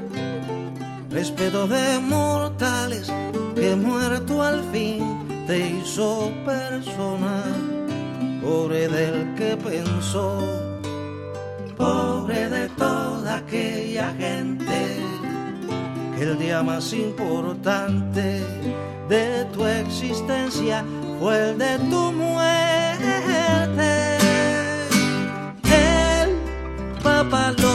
Respeto 1.11 1.67
de 1.67 1.99
mortales 2.01 3.13
que 3.55 3.77
muerto 3.77 4.43
al 4.43 4.63
fin 4.73 5.45
te 5.47 5.71
hizo 5.71 6.33
persona. 6.45 7.45
Pobre 8.43 8.89
del 8.89 9.35
que 9.35 9.57
pensó, 9.57 10.39
pobre 11.77 12.49
de 12.49 12.69
toda 12.71 13.37
aquella 13.37 14.13
gente 14.19 14.97
que 16.17 16.25
el 16.25 16.39
día 16.39 16.63
más 16.63 16.93
importante 16.93 18.43
de 19.09 19.45
tu 19.53 19.65
existencia 19.65 20.85
fue 21.21 21.51
el 21.51 21.59
de 21.59 21.79
tu 21.91 22.13
muerte. 22.13 24.14
palo 27.31 27.74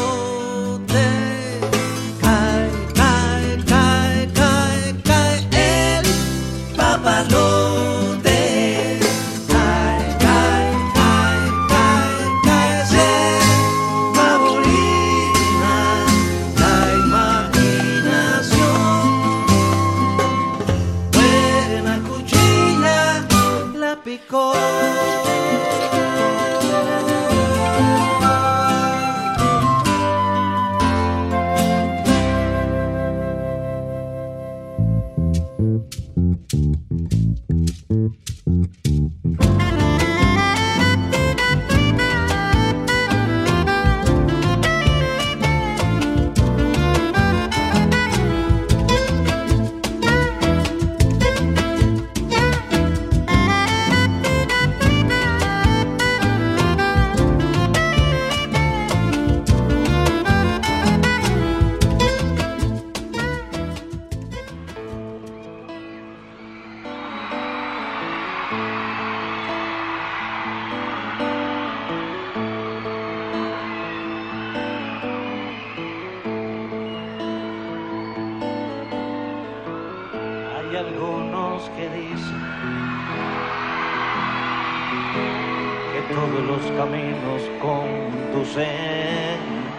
todos 86.09 86.43
los 86.43 86.71
caminos 86.71 87.41
conducen 87.61 88.67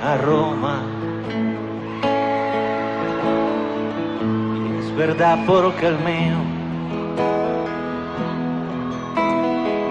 a 0.02 0.16
Roma. 0.18 0.82
Es 4.78 4.96
verdad 4.96 5.38
porque 5.46 5.88
el 5.88 5.98
mío 5.98 6.38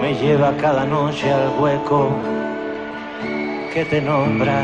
me 0.00 0.14
lleva 0.14 0.56
cada 0.56 0.86
noche 0.86 1.30
al 1.30 1.50
hueco 1.58 2.08
que 3.74 3.84
te 3.84 4.00
nombra. 4.00 4.62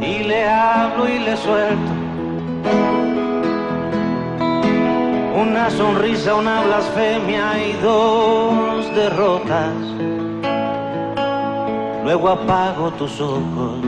Y 0.00 0.24
le 0.24 0.48
hablo 0.48 1.08
y 1.08 1.18
le 1.18 1.36
suelto 1.36 1.97
una 5.58 5.70
sonrisa, 5.70 6.36
una 6.36 6.62
blasfemia 6.62 7.58
y 7.58 7.72
dos 7.82 8.94
derrotas. 8.94 9.74
Luego 12.04 12.28
apago 12.28 12.92
tus 12.92 13.20
ojos 13.20 13.80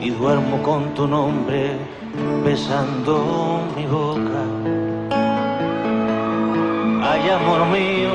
y 0.00 0.08
duermo 0.08 0.62
con 0.62 0.94
tu 0.94 1.06
nombre 1.06 1.76
besando 2.42 3.60
mi 3.76 3.84
boca. 3.84 4.42
Ay, 7.10 7.28
amor 7.28 7.66
mío, 7.66 8.12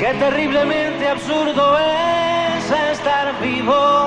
qué 0.00 0.12
terriblemente 0.18 1.08
absurdo 1.08 1.78
es 1.78 2.96
estar 2.98 3.40
vivo 3.40 4.01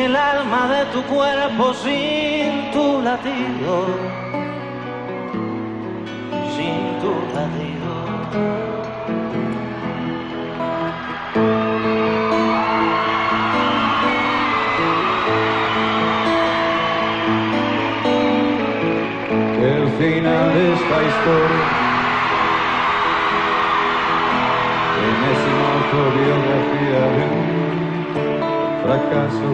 el 0.00 0.16
alma 0.16 0.68
de 0.68 0.84
tu 0.86 1.02
cuerpo, 1.04 1.74
sin 1.74 2.70
tu 2.72 3.00
latido, 3.02 3.86
sin 6.56 6.98
tu 7.00 7.12
latido. 7.34 7.86
el 19.66 19.88
final 19.98 20.54
de 20.54 20.74
esta 20.74 20.98
historia. 21.08 21.66
Enésima 25.08 25.66
autobiografía 25.78 27.00
de 27.16 27.24
un 27.36 27.45
fracaso. 28.86 29.50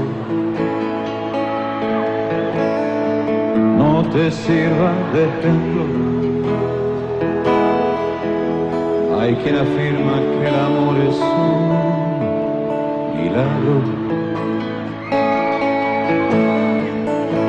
No 3.79 4.03
te 4.12 4.31
sirva 4.31 4.92
de 5.14 5.21
ejemplo. 5.31 5.83
Hay 9.18 9.35
quien 9.37 9.57
afirma 9.57 10.14
que 10.38 10.49
el 10.49 10.57
amor 10.68 10.97
es 11.09 11.18
un 11.47 11.62
milagro. 13.16 13.75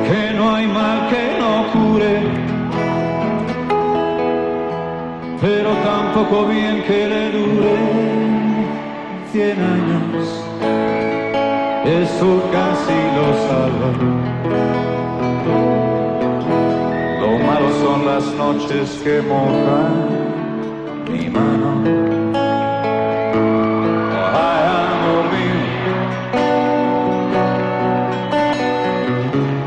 Que 0.08 0.22
no 0.38 0.54
hay 0.54 0.66
mal 0.66 0.98
que 1.10 1.24
no 1.40 1.52
cure, 1.72 2.14
pero 5.40 5.70
tampoco 5.90 6.46
bien 6.46 6.82
que 6.86 7.08
le 7.12 7.24
dure 7.36 7.74
cien 9.32 9.58
años, 9.58 10.44
eso 11.84 12.42
casi 12.50 12.98
lo 13.16 13.26
salva. 13.46 13.90
Lo 17.20 17.38
malo 17.44 17.68
son 17.82 18.06
las 18.06 18.24
noches 18.34 19.00
que 19.04 19.20
mojan 19.22 19.94
mi 21.12 21.28
mano. 21.28 21.70
Ay, 24.34 24.62
amor 24.84 25.24
mío, 25.34 25.60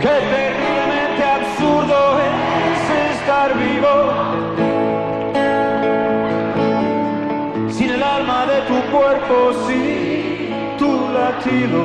Qué 0.01 0.15
terriblemente 0.33 1.23
absurdo 1.39 1.97
es 2.29 2.79
estar 3.15 3.49
vivo 3.57 3.95
sin 7.69 7.89
el 7.91 8.03
alma 8.03 8.45
de 8.47 8.61
tu 8.69 8.77
cuerpo, 8.91 9.35
sin 9.67 10.77
tu 10.77 10.91
latido, 11.13 11.81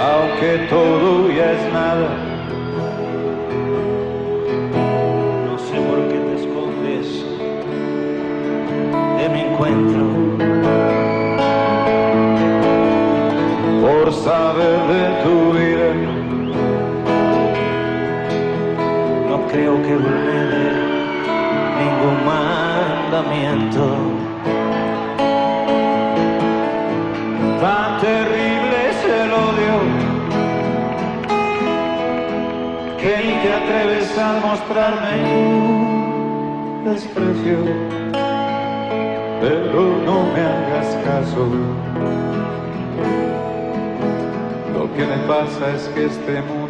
Aunque 0.00 0.66
todo 0.68 1.30
ya 1.30 1.52
es 1.52 1.72
nada. 1.72 2.08
No 5.46 5.58
sé 5.58 5.76
por 5.80 5.98
qué 6.08 6.18
te 6.18 6.34
escondes 6.42 7.24
de 9.18 9.28
mi 9.28 9.40
encuentro. 9.40 10.02
por 13.82 14.12
saber 14.12 14.78
de 14.92 15.04
tu 15.24 15.41
ningún 21.80 22.16
mandamiento. 22.24 23.84
Tan 27.60 28.00
terrible 28.00 28.76
es 28.90 29.04
el 29.04 29.30
odio 29.32 29.76
que 32.98 33.12
ni 33.24 33.34
te 33.42 33.50
atreves 33.52 34.18
a 34.18 34.20
mostrarme 34.46 35.14
desprecio. 36.84 37.58
Pero 39.40 39.80
no 40.06 40.16
me 40.32 40.40
hagas 40.40 40.88
caso. 41.04 41.42
Lo 44.72 44.84
que 44.94 45.04
me 45.04 45.18
pasa 45.26 45.74
es 45.74 45.88
que 45.88 46.04
este 46.06 46.42
mundo 46.42 46.61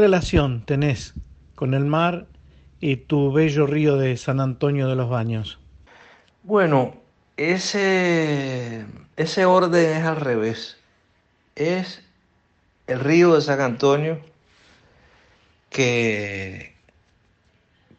relación 0.00 0.64
tenés 0.64 1.14
con 1.54 1.74
el 1.74 1.84
mar 1.84 2.26
y 2.80 2.96
tu 2.96 3.32
bello 3.32 3.66
río 3.66 3.96
de 3.96 4.16
San 4.16 4.40
Antonio 4.40 4.88
de 4.88 4.96
los 4.96 5.10
Baños? 5.10 5.58
Bueno, 6.42 6.94
ese, 7.36 8.86
ese 9.16 9.44
orden 9.44 9.98
es 9.98 10.04
al 10.04 10.16
revés. 10.16 10.78
Es 11.54 12.02
el 12.86 13.00
río 13.00 13.34
de 13.34 13.42
San 13.42 13.60
Antonio 13.60 14.20
que, 15.68 16.74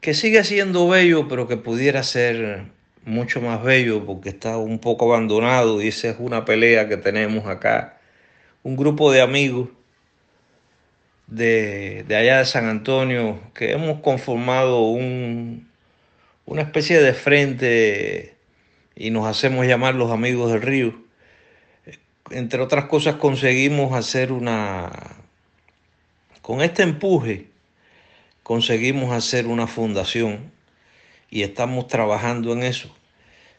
que 0.02 0.14
sigue 0.14 0.44
siendo 0.44 0.90
bello, 0.90 1.28
pero 1.28 1.48
que 1.48 1.58
pudiera 1.58 2.04
ser 2.04 2.66
mucho 3.06 3.42
más 3.42 3.64
bello 3.64 4.06
porque 4.06 4.30
está 4.30 4.58
un 4.58 4.80
poco 4.80 5.14
abandonado 5.14 5.82
y 5.82 5.88
esa 5.88 6.10
es 6.10 6.16
una 6.20 6.46
pelea 6.46 6.88
que 6.88 6.98
tenemos 6.98 7.46
acá. 7.46 8.00
Un 8.64 8.76
grupo 8.76 9.12
de 9.12 9.22
amigos 9.22 9.70
de, 11.32 12.04
de 12.08 12.16
allá 12.16 12.40
de 12.40 12.46
San 12.46 12.66
Antonio 12.66 13.40
que 13.56 13.72
hemos 13.72 14.02
conformado 14.02 14.82
un, 14.82 15.70
una 16.46 16.62
especie 16.62 17.02
de 17.02 17.14
frente 17.14 18.36
y 18.96 19.10
nos 19.12 19.26
hacemos 19.26 19.66
llamar 19.66 19.96
los 19.96 20.12
amigos 20.12 20.52
del 20.52 20.62
río. 20.62 20.94
Entre 22.30 22.62
otras 22.62 22.86
cosas 22.86 23.16
conseguimos 23.16 23.94
hacer 23.94 24.32
una, 24.34 24.92
con 26.42 26.62
este 26.62 26.84
empuje, 26.84 27.48
conseguimos 28.44 29.14
hacer 29.14 29.48
una 29.48 29.68
fundación 29.68 30.52
y 31.30 31.44
estamos 31.44 31.88
trabajando 31.88 32.52
en 32.52 32.64
eso. 32.64 32.94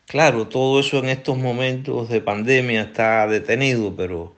Claro, 0.06 0.48
todo 0.48 0.80
eso 0.80 0.98
en 0.98 1.08
estos 1.08 1.38
momentos 1.38 2.10
de 2.10 2.20
pandemia 2.20 2.82
está 2.82 3.26
detenido, 3.26 3.96
pero, 3.96 4.36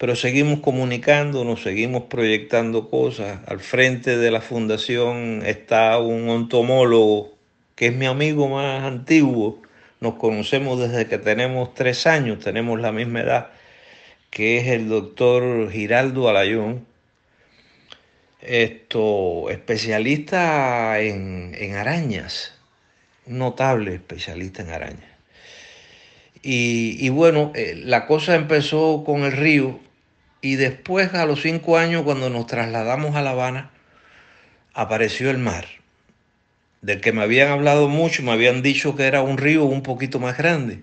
pero 0.00 0.16
seguimos 0.16 0.60
comunicándonos, 0.60 1.62
seguimos 1.62 2.04
proyectando 2.04 2.88
cosas. 2.88 3.40
Al 3.46 3.60
frente 3.60 4.16
de 4.16 4.30
la 4.30 4.40
fundación 4.40 5.42
está 5.44 5.98
un 5.98 6.30
entomólogo 6.30 7.36
que 7.74 7.88
es 7.88 7.94
mi 7.94 8.06
amigo 8.06 8.48
más 8.48 8.82
antiguo. 8.82 9.60
Nos 10.00 10.14
conocemos 10.14 10.80
desde 10.80 11.06
que 11.06 11.18
tenemos 11.18 11.74
tres 11.74 12.06
años, 12.06 12.38
tenemos 12.42 12.80
la 12.80 12.92
misma 12.92 13.20
edad, 13.20 13.50
que 14.30 14.56
es 14.56 14.68
el 14.68 14.88
doctor 14.88 15.70
Giraldo 15.70 16.30
Alayón, 16.30 16.86
esto, 18.40 19.50
especialista 19.50 20.98
en, 21.00 21.54
en 21.58 21.74
arañas 21.74 22.54
notable 23.26 23.94
especialista 23.94 24.62
en 24.62 24.70
arañas. 24.70 25.10
Y, 26.42 27.06
bueno, 27.10 27.52
eh, 27.54 27.74
la 27.84 28.06
cosa 28.06 28.34
empezó 28.34 29.04
con 29.04 29.24
el 29.24 29.32
río 29.32 29.78
y 30.40 30.56
después 30.56 31.14
a 31.14 31.26
los 31.26 31.42
cinco 31.42 31.78
años 31.78 32.02
cuando 32.02 32.30
nos 32.30 32.46
trasladamos 32.46 33.16
a 33.16 33.22
La 33.22 33.30
Habana, 33.30 33.70
apareció 34.74 35.30
el 35.30 35.38
mar, 35.38 35.66
del 36.82 37.00
que 37.00 37.12
me 37.12 37.22
habían 37.22 37.48
hablado 37.48 37.88
mucho, 37.88 38.22
me 38.22 38.32
habían 38.32 38.62
dicho 38.62 38.96
que 38.96 39.04
era 39.04 39.22
un 39.22 39.38
río 39.38 39.64
un 39.64 39.82
poquito 39.82 40.18
más 40.18 40.38
grande. 40.38 40.82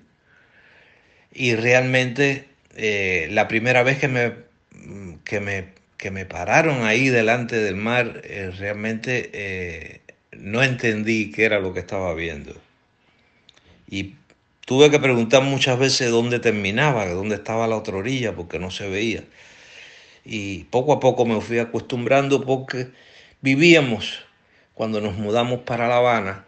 Y 1.34 1.56
realmente 1.56 2.48
eh, 2.76 3.28
la 3.32 3.48
primera 3.48 3.84
vez 3.84 4.00
que 4.00 4.08
me, 4.08 4.34
que 5.24 5.40
me, 5.40 5.70
que 5.98 6.12
me 6.12 6.26
pararon 6.26 6.84
ahí 6.84 7.10
delante 7.10 7.58
del 7.58 7.76
mar, 7.76 8.22
eh, 8.24 8.52
realmente 8.58 10.02
no 10.32 10.62
entendí 10.64 11.32
qué 11.32 11.46
era 11.46 11.60
lo 11.60 11.74
que 11.74 11.80
estaba 11.80 12.14
viendo. 12.14 12.56
Y 13.90 14.16
tuve 14.68 14.92
que 14.92 15.00
preguntar 15.00 15.44
muchas 15.44 15.80
veces 15.80 16.12
dónde 16.12 16.40
terminaba, 16.40 17.08
dónde 17.08 17.36
estaba 17.36 17.68
la 17.68 17.78
otra 17.78 17.96
orilla, 17.96 18.36
porque 18.36 18.60
no 18.60 18.70
se 18.70 18.90
veía. 18.90 19.24
Y 20.26 20.66
poco 20.66 20.92
a 20.92 21.00
poco 21.00 21.26
me 21.26 21.40
fui 21.40 21.60
acostumbrando 21.60 22.44
porque 22.46 22.92
vivíamos, 23.40 24.26
cuando 24.74 25.00
nos 25.00 25.16
mudamos 25.16 25.62
para 25.62 25.88
La 25.88 25.98
Habana, 25.98 26.46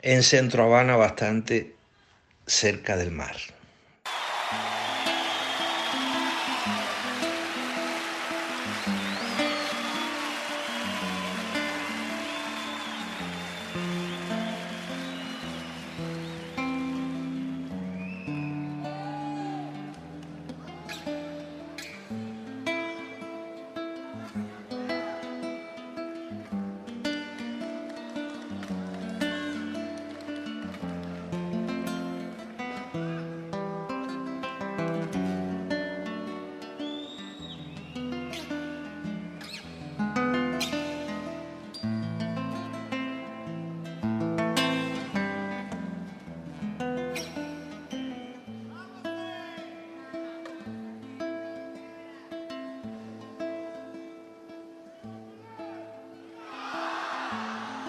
en 0.00 0.22
Centro 0.22 0.64
Habana 0.64 0.96
bastante 0.96 1.76
cerca 2.46 2.96
del 2.96 3.10
mar. 3.10 3.36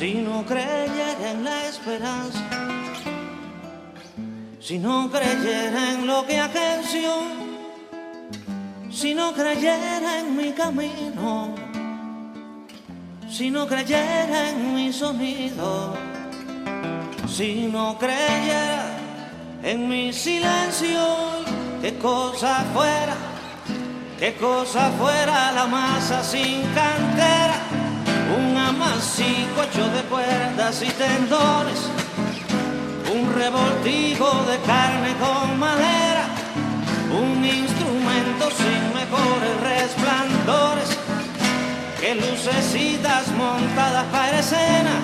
si 0.00 0.14
no 0.14 0.46
creyera 0.46 1.30
en 1.30 1.44
la 1.44 1.68
esperanza, 1.68 2.40
si 4.58 4.78
no 4.78 5.10
creyera 5.10 5.92
en 5.92 6.06
lo 6.06 6.26
que 6.26 6.40
agenció, 6.40 7.12
si 8.90 9.14
no 9.14 9.34
creyera 9.34 10.20
en 10.20 10.34
mi 10.38 10.52
camino, 10.52 11.54
si 13.28 13.50
no 13.50 13.66
creyera 13.66 14.48
en 14.48 14.74
mi 14.74 14.90
sonido, 14.90 15.94
si 17.28 17.68
no 17.70 17.98
creyera 17.98 18.96
en 19.62 19.86
mi 19.86 20.14
silencio, 20.14 21.04
qué 21.82 21.98
cosa 21.98 22.64
fuera, 22.72 23.16
qué 24.18 24.32
cosa 24.36 24.90
fuera 24.92 25.52
la 25.52 25.66
masa 25.66 26.24
sin 26.24 26.62
cantera 26.72 27.69
un 28.40 28.56
amasijo 28.56 29.62
hecho 29.64 29.86
de 29.90 30.02
cuerdas 30.08 30.82
y 30.82 30.90
tendones, 30.90 31.80
un 33.12 33.32
revoltijo 33.34 34.30
de 34.50 34.56
carne 34.66 35.10
con 35.24 35.58
madera, 35.58 36.24
un 37.10 37.44
instrumento 37.44 38.44
sin 38.60 38.82
mejores 39.00 39.54
resplandores, 39.72 40.88
que 42.00 42.14
lucecitas 42.14 43.28
montadas 43.36 44.04
para 44.06 44.38
escena, 44.38 44.94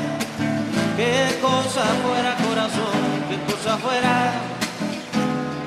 qué 0.96 1.38
cosa 1.40 1.84
fuera 2.04 2.34
corazón, 2.46 3.00
qué 3.28 3.38
cosa 3.52 3.76
fuera, 3.76 4.32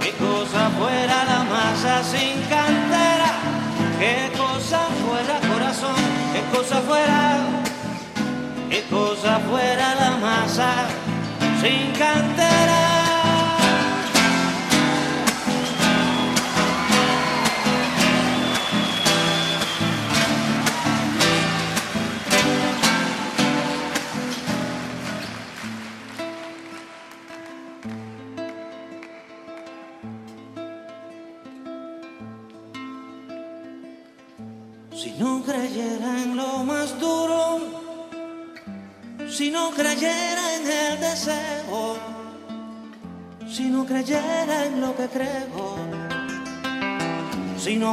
qué 0.01 0.11
cosa 0.13 0.69
fuera 0.79 1.25
la 1.31 1.43
masa 1.43 2.03
sin 2.03 2.41
cantera, 2.49 3.31
qué 3.99 4.31
cosa 4.35 4.79
fuera 5.05 5.39
corazón, 5.51 6.01
qué 6.33 6.41
cosa 6.57 6.78
cosa 9.39 9.49
fuera 9.49 9.95
la 9.95 10.17
masa 10.17 10.87
sin 11.61 11.91
cantera. 11.93 12.98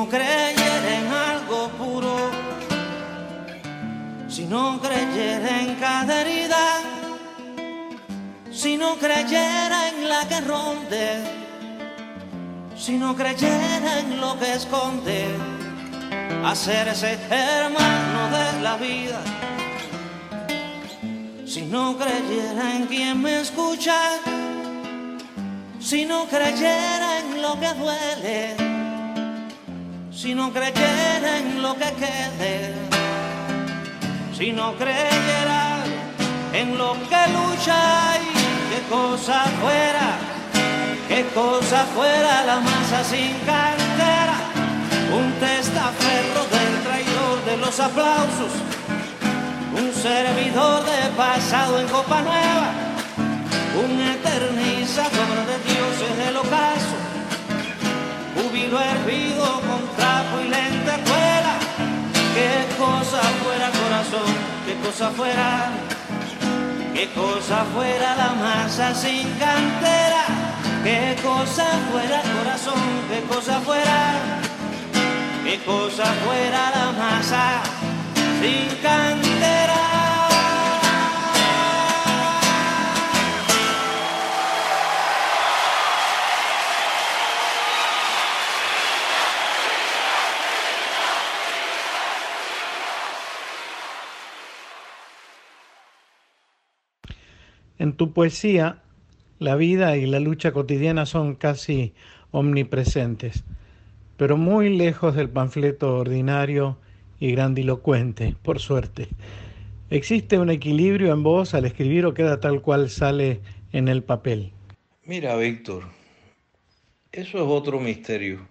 No 0.07 0.13
creyera 0.13 0.99
en 0.99 1.07
algo 1.13 1.69
puro, 1.71 2.31
si 4.29 4.45
no 4.45 4.81
creyera 4.81 5.61
en 5.63 5.75
cada 5.77 6.21
herida, 6.21 6.81
si 8.53 8.77
no 8.77 8.97
creyera 8.97 9.89
en 9.89 10.09
la 10.09 10.29
que 10.29 10.41
ronde, 10.43 11.25
si 12.77 12.93
no 12.99 13.17
creyera 13.17 13.99
en 13.99 14.21
lo 14.21 14.39
que 14.39 14.53
esconde 14.55 15.27
hacerse 16.45 17.19
hermano 17.29 18.31
de 18.31 18.63
la 18.63 18.77
vida. 18.77 19.21
Si 21.45 21.63
no 21.63 21.97
creyera 21.97 22.77
en 22.77 22.87
quien 22.87 23.23
me 23.23 23.41
escucha, 23.41 23.99
si 25.81 26.05
no 26.05 26.27
creyera 26.27 27.19
en 27.21 27.43
lo 27.43 27.59
que 27.59 27.75
duele, 27.75 28.66
si 30.17 30.35
no 30.35 30.51
creyera 30.51 31.39
en 31.39 31.61
lo 31.61 31.75
que 31.75 31.93
quede, 31.93 32.73
si 34.33 34.51
no 34.51 34.75
creyera 34.77 35.85
en 36.55 36.79
lo 36.79 36.95
que 36.95 37.23
lucha 37.37 38.17
y 38.23 38.73
qué 38.73 38.81
cosa 38.89 39.45
fuera, 39.61 40.17
qué 41.07 41.23
cosa 41.35 41.85
fuera 41.95 42.45
la 42.47 42.61
masa 42.61 43.05
sin 43.05 43.35
cantera 43.45 44.39
un 45.13 45.33
testaferro 45.35 46.43
del 46.51 46.75
traidor 46.83 47.45
de 47.45 47.57
los 47.59 47.79
aplausos, 47.79 48.53
un 49.79 49.93
servidor 49.93 50.83
de 50.85 51.11
pasado 51.15 51.79
en 51.79 51.89
copa 51.89 52.23
nueva, 52.23 52.71
un 53.85 54.01
eternizador 54.01 55.37
de 55.51 55.57
dioses 55.71 56.17
del 56.25 56.37
ocaso, 56.39 56.96
júbilo 58.67 58.81
hervido 58.81 59.61
con 59.61 59.97
trapo 59.97 60.41
y 60.41 60.49
lentejuela, 60.49 61.59
qué 62.35 62.67
cosa 62.79 63.21
fuera 63.43 63.71
corazón, 63.71 64.35
qué 64.67 64.75
cosa 64.87 65.11
fuera, 65.11 65.71
qué 66.95 67.09
cosa 67.11 67.65
fuera 67.75 68.17
la 68.17 68.33
masa 68.35 68.95
sin 68.95 69.29
cantera, 69.39 70.25
qué 70.83 71.17
cosa 71.23 71.67
fuera 71.93 72.23
corazón, 72.39 72.83
qué 73.09 73.21
cosa 73.35 73.61
fuera. 73.61 74.43
Qué 75.45 75.59
cosa 75.59 76.05
fuera 76.25 76.71
la 76.75 76.91
masa 76.91 77.63
sin 78.41 78.67
cantera. 78.83 79.26
Tu 97.97 98.13
poesía, 98.13 98.83
la 99.39 99.57
vida 99.57 99.97
y 99.97 100.07
la 100.07 100.21
lucha 100.21 100.53
cotidiana 100.53 101.07
son 101.07 101.35
casi 101.35 101.93
omnipresentes 102.31 103.45
pero 104.17 104.37
muy 104.37 104.77
lejos 104.77 105.15
del 105.15 105.29
panfleto 105.29 105.99
ordinario 105.99 106.79
y 107.21 107.33
grandilocuente, 107.33 108.35
por 108.43 108.61
suerte. 108.61 109.09
¿Existe 109.91 110.39
un 110.39 110.51
equilibrio 110.51 111.13
en 111.13 111.23
vos 111.23 111.55
al 111.55 111.65
escribir 111.65 112.07
o 112.07 112.15
queda 112.15 112.41
tal 112.41 112.61
cual 112.61 112.91
sale 112.91 113.41
en 113.73 113.89
el 113.89 114.03
papel? 114.03 114.53
Mira, 115.05 115.37
Víctor, 115.37 115.85
eso 117.13 117.39
es 117.39 117.45
otro 117.45 117.79
misterio. 117.79 118.49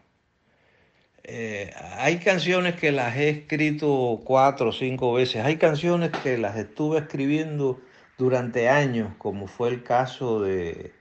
Eh, 1.23 1.73
hay 1.97 2.17
canciones 2.17 2.75
que 2.75 2.91
las 2.91 3.17
he 3.17 3.29
escrito 3.29 4.21
cuatro 4.23 4.69
o 4.69 4.71
cinco 4.71 5.13
veces, 5.13 5.43
hay 5.43 5.57
canciones 5.57 6.11
que 6.11 6.37
las 6.37 6.55
estuve 6.55 6.99
escribiendo 6.99 7.81
durante 8.17 8.69
años, 8.69 9.13
como 9.17 9.47
fue 9.47 9.69
el 9.69 9.83
caso 9.83 10.41
de, 10.41 10.93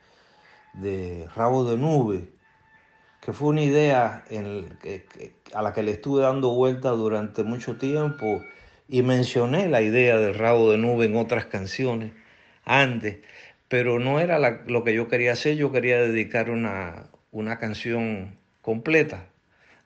de 0.74 1.28
Rabo 1.34 1.64
de 1.64 1.76
Nube, 1.76 2.28
que 3.24 3.32
fue 3.32 3.48
una 3.48 3.62
idea 3.62 4.24
a 5.54 5.62
la 5.62 5.72
que 5.72 5.82
le 5.82 5.92
estuve 5.92 6.22
dando 6.22 6.50
vuelta 6.50 6.90
durante 6.90 7.42
mucho 7.42 7.76
tiempo 7.76 8.42
y 8.86 9.02
mencioné 9.02 9.68
la 9.68 9.80
idea 9.80 10.18
del 10.18 10.34
rabo 10.34 10.70
de 10.70 10.76
nube 10.76 11.06
en 11.06 11.16
otras 11.16 11.46
canciones 11.46 12.12
antes, 12.64 13.18
pero 13.68 13.98
no 13.98 14.20
era 14.20 14.38
lo 14.66 14.84
que 14.84 14.94
yo 14.94 15.08
quería 15.08 15.32
hacer, 15.32 15.56
yo 15.56 15.72
quería 15.72 16.02
dedicar 16.02 16.50
una, 16.50 17.06
una 17.30 17.58
canción 17.58 18.38
completa 18.60 19.26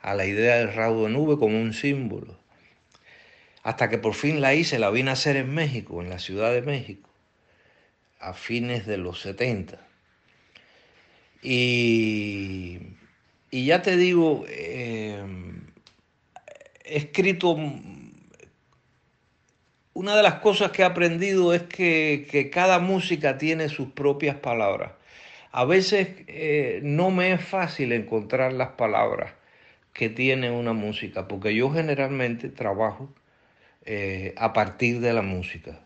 a 0.00 0.14
la 0.14 0.26
idea 0.26 0.56
del 0.56 0.74
rabo 0.74 1.04
de 1.04 1.10
nube 1.10 1.38
como 1.38 1.60
un 1.60 1.72
símbolo. 1.72 2.36
Hasta 3.62 3.88
que 3.88 3.98
por 3.98 4.14
fin 4.14 4.40
la 4.40 4.54
hice, 4.54 4.78
la 4.80 4.90
vine 4.90 5.10
a 5.10 5.12
hacer 5.12 5.36
en 5.36 5.54
México, 5.54 6.02
en 6.02 6.10
la 6.10 6.18
Ciudad 6.18 6.52
de 6.52 6.62
México, 6.62 7.07
a 8.20 8.32
fines 8.32 8.86
de 8.86 8.98
los 8.98 9.20
70. 9.20 9.78
Y 11.42 12.98
y 13.50 13.64
ya 13.64 13.80
te 13.82 13.96
digo, 13.96 14.44
eh, 14.48 15.22
he 16.84 16.96
escrito, 16.98 17.56
una 19.94 20.16
de 20.16 20.22
las 20.22 20.34
cosas 20.34 20.70
que 20.70 20.82
he 20.82 20.84
aprendido 20.84 21.54
es 21.54 21.62
que, 21.62 22.50
cada 22.52 22.78
música 22.78 23.38
tiene 23.38 23.68
sus 23.70 23.88
propias 23.92 24.36
palabras. 24.36 24.92
A 25.50 25.64
veces 25.64 26.08
eh, 26.26 26.80
no 26.82 27.10
me 27.10 27.32
es 27.32 27.42
fácil 27.42 27.92
encontrar 27.92 28.52
las 28.52 28.70
palabras 28.70 29.32
que 29.94 30.10
tiene 30.10 30.50
una 30.50 30.74
música, 30.74 31.26
porque 31.26 31.54
yo 31.54 31.70
generalmente 31.70 32.50
trabajo 32.50 33.14
eh, 33.86 34.34
a 34.36 34.52
partir 34.52 35.00
de 35.00 35.14
la 35.14 35.22
música. 35.22 35.80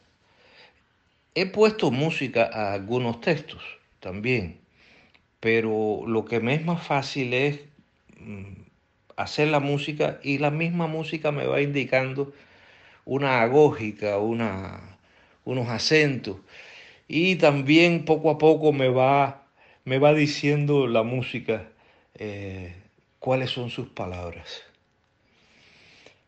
He 1.35 1.47
puesto 1.47 1.91
música 1.91 2.51
a 2.53 2.73
algunos 2.73 3.21
textos 3.21 3.63
también 4.01 4.63
pero 5.43 6.05
lo 6.07 6.25
que 6.25 6.39
me 6.39 6.55
es 6.55 6.65
más 6.65 6.87
fácil 6.87 7.35
es 7.35 7.59
mm, 8.21 8.63
hacer 9.17 9.49
la 9.49 9.59
música 9.59 10.21
y 10.23 10.39
la 10.39 10.53
misma 10.53 10.87
música 10.87 11.33
me 11.33 11.47
va 11.47 11.61
indicando 11.61 12.33
una 13.05 13.43
agógica, 13.43 14.19
una, 14.19 14.99
unos 15.45 15.69
acentos 15.69 16.37
y 17.09 17.35
también 17.37 18.05
poco 18.05 18.31
a 18.31 18.39
poco 18.39 18.73
me 18.73 18.89
va, 18.89 19.43
me 19.85 19.99
va 19.99 20.15
diciendo 20.15 20.87
la 20.87 21.03
música 21.03 21.69
eh, 22.15 22.77
cuáles 23.19 23.51
son 23.51 23.71
sus 23.71 23.89
palabras. 23.89 24.63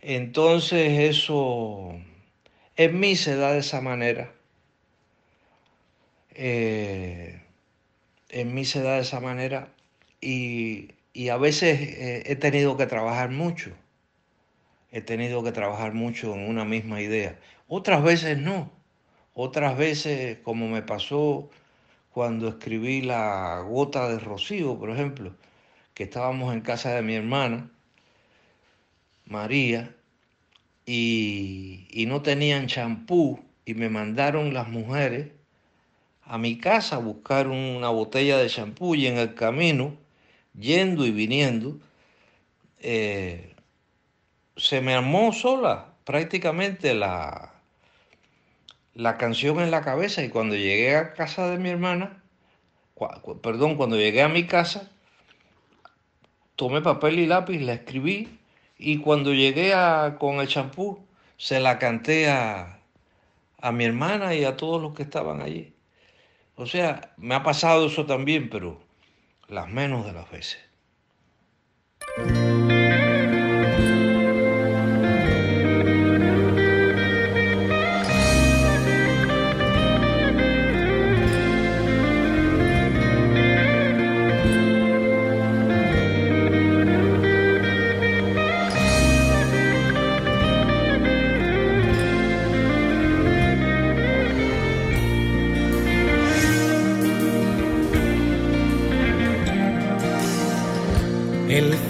Entonces 0.00 0.98
eso 0.98 1.94
en 2.76 2.98
mí 2.98 3.14
se 3.14 3.36
da 3.36 3.52
de 3.52 3.60
esa 3.60 3.80
manera. 3.80 4.33
Eh, 6.34 7.40
en 8.30 8.54
mí 8.54 8.64
se 8.64 8.82
da 8.82 8.96
de 8.96 9.02
esa 9.02 9.20
manera 9.20 9.68
y, 10.20 10.90
a 11.30 11.36
veces 11.36 11.80
eh, 11.80 12.22
he 12.26 12.36
tenido 12.36 12.76
que 12.76 12.86
trabajar 12.86 13.30
mucho. 13.30 13.72
He 14.90 15.00
tenido 15.00 15.42
que 15.44 15.52
trabajar 15.52 15.94
mucho 15.94 16.34
en 16.34 16.48
una 16.48 16.64
misma 16.64 17.00
idea. 17.00 17.38
Otras 17.68 18.02
veces 18.02 18.38
no. 18.38 18.70
Otras 19.34 19.76
veces, 19.76 20.38
como 20.42 20.68
me 20.68 20.82
pasó 20.82 21.50
cuando 22.10 22.48
escribí 22.48 23.02
La 23.02 23.60
gota 23.68 24.08
de 24.08 24.18
rocío, 24.20 24.78
por 24.78 24.90
ejemplo, 24.90 25.34
que 25.94 26.04
estábamos 26.04 26.54
en 26.54 26.60
casa 26.62 26.94
de 26.94 27.02
mi 27.02 27.14
hermana, 27.14 27.70
María, 29.26 29.94
y, 30.86 31.86
y 31.90 32.06
no 32.06 32.22
tenían 32.22 32.66
champú 32.68 33.40
y 33.64 33.74
me 33.74 33.88
mandaron 33.88 34.54
las 34.54 34.68
mujeres 34.68 35.28
a 36.26 36.38
mi 36.38 36.58
casa 36.58 36.96
a 36.96 36.98
buscar 36.98 37.48
una 37.48 37.88
botella 37.90 38.38
de 38.38 38.48
champú 38.48 38.94
y 38.94 39.06
en 39.06 39.18
el 39.18 39.34
camino, 39.34 39.94
yendo 40.58 41.06
y 41.06 41.10
viniendo, 41.10 41.78
eh, 42.80 43.54
se 44.56 44.80
me 44.80 44.94
armó 44.94 45.32
sola 45.32 45.94
prácticamente 46.04 46.94
la, 46.94 47.54
la 48.94 49.18
canción 49.18 49.60
en 49.60 49.70
la 49.70 49.82
cabeza 49.82 50.22
y 50.22 50.28
cuando 50.28 50.54
llegué 50.54 50.96
a 50.96 51.12
casa 51.14 51.50
de 51.50 51.58
mi 51.58 51.70
hermana, 51.70 52.22
perdón, 53.42 53.76
cuando 53.76 53.96
llegué 53.96 54.22
a 54.22 54.28
mi 54.28 54.46
casa, 54.46 54.90
tomé 56.56 56.80
papel 56.80 57.18
y 57.18 57.26
lápiz, 57.26 57.58
la 57.60 57.74
escribí 57.74 58.38
y 58.78 58.98
cuando 58.98 59.34
llegué 59.34 59.74
a, 59.74 60.16
con 60.18 60.36
el 60.36 60.48
champú, 60.48 61.04
se 61.36 61.60
la 61.60 61.78
canté 61.78 62.30
a, 62.30 62.78
a 63.60 63.72
mi 63.72 63.84
hermana 63.84 64.34
y 64.34 64.44
a 64.44 64.56
todos 64.56 64.80
los 64.80 64.94
que 64.94 65.02
estaban 65.02 65.42
allí. 65.42 65.73
O 66.56 66.66
sea, 66.66 67.12
me 67.16 67.34
ha 67.34 67.42
pasado 67.42 67.86
eso 67.86 68.06
también, 68.06 68.48
pero 68.48 68.80
las 69.48 69.68
menos 69.68 70.06
de 70.06 70.12
las 70.12 70.30
veces. 70.30 70.58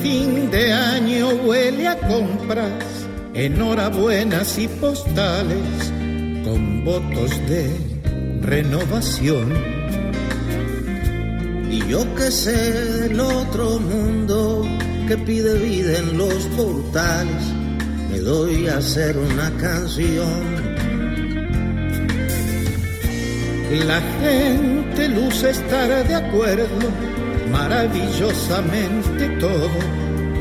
Fin 0.05 0.51
de 0.51 0.71
año 0.71 1.31
huele 1.47 1.89
a 1.89 1.97
compras, 1.97 2.85
enhorabuenas 3.33 4.59
y 4.59 4.69
postales 4.69 5.93
con 6.45 6.85
votos 6.85 7.31
de 7.49 7.75
renovación. 8.43 9.51
Y 11.71 11.79
yo 11.89 12.03
que 12.17 12.31
sé 12.31 12.73
del 13.01 13.19
otro 13.19 13.79
mundo 13.81 14.69
que 15.09 15.17
pide 15.17 15.55
vida 15.59 15.97
en 15.97 16.19
los 16.19 16.45
portales, 16.55 17.45
me 18.11 18.19
doy 18.19 18.69
a 18.69 18.77
hacer 18.77 19.17
una 19.17 19.51
canción. 19.57 20.45
La 23.87 24.03
gente 24.21 25.09
luce 25.09 25.49
estar 25.49 26.07
de 26.07 26.15
acuerdo, 26.15 26.91
maravillosamente 27.55 29.29
todo 29.41 29.71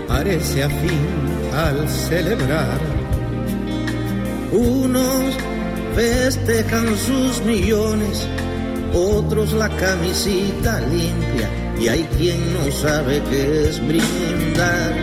parece 0.07 0.63
afín 0.63 1.05
al 1.53 1.87
celebrar. 1.87 2.79
Unos 4.51 5.35
festejan 5.95 6.97
sus 6.97 7.41
millones, 7.45 8.27
otros 8.93 9.53
la 9.53 9.69
camisita 9.69 10.81
limpia 10.81 11.47
y 11.79 11.87
hay 11.87 12.03
quien 12.17 12.39
no 12.53 12.71
sabe 12.71 13.21
qué 13.29 13.69
es 13.69 13.79
brindar. 13.87 14.93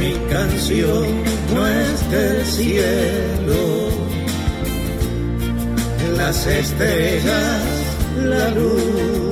Mi 0.00 0.14
canción 0.32 1.06
no 1.54 1.66
es 1.66 2.10
del 2.10 2.44
cielo, 2.44 3.88
las 6.16 6.46
estrellas, 6.46 7.62
la 8.16 8.48
luna, 8.50 9.31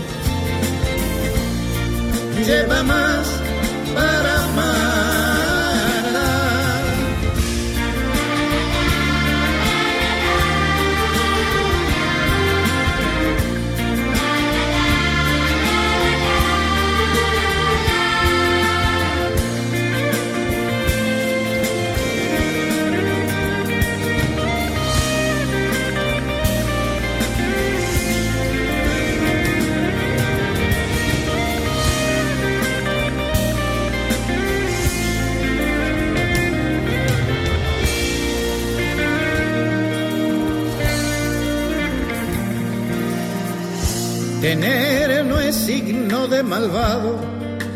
lleva 2.43 2.83
más 2.83 3.40
Tener 44.51 45.23
no 45.23 45.39
es 45.39 45.55
signo 45.55 46.27
de 46.27 46.43
malvado 46.43 47.15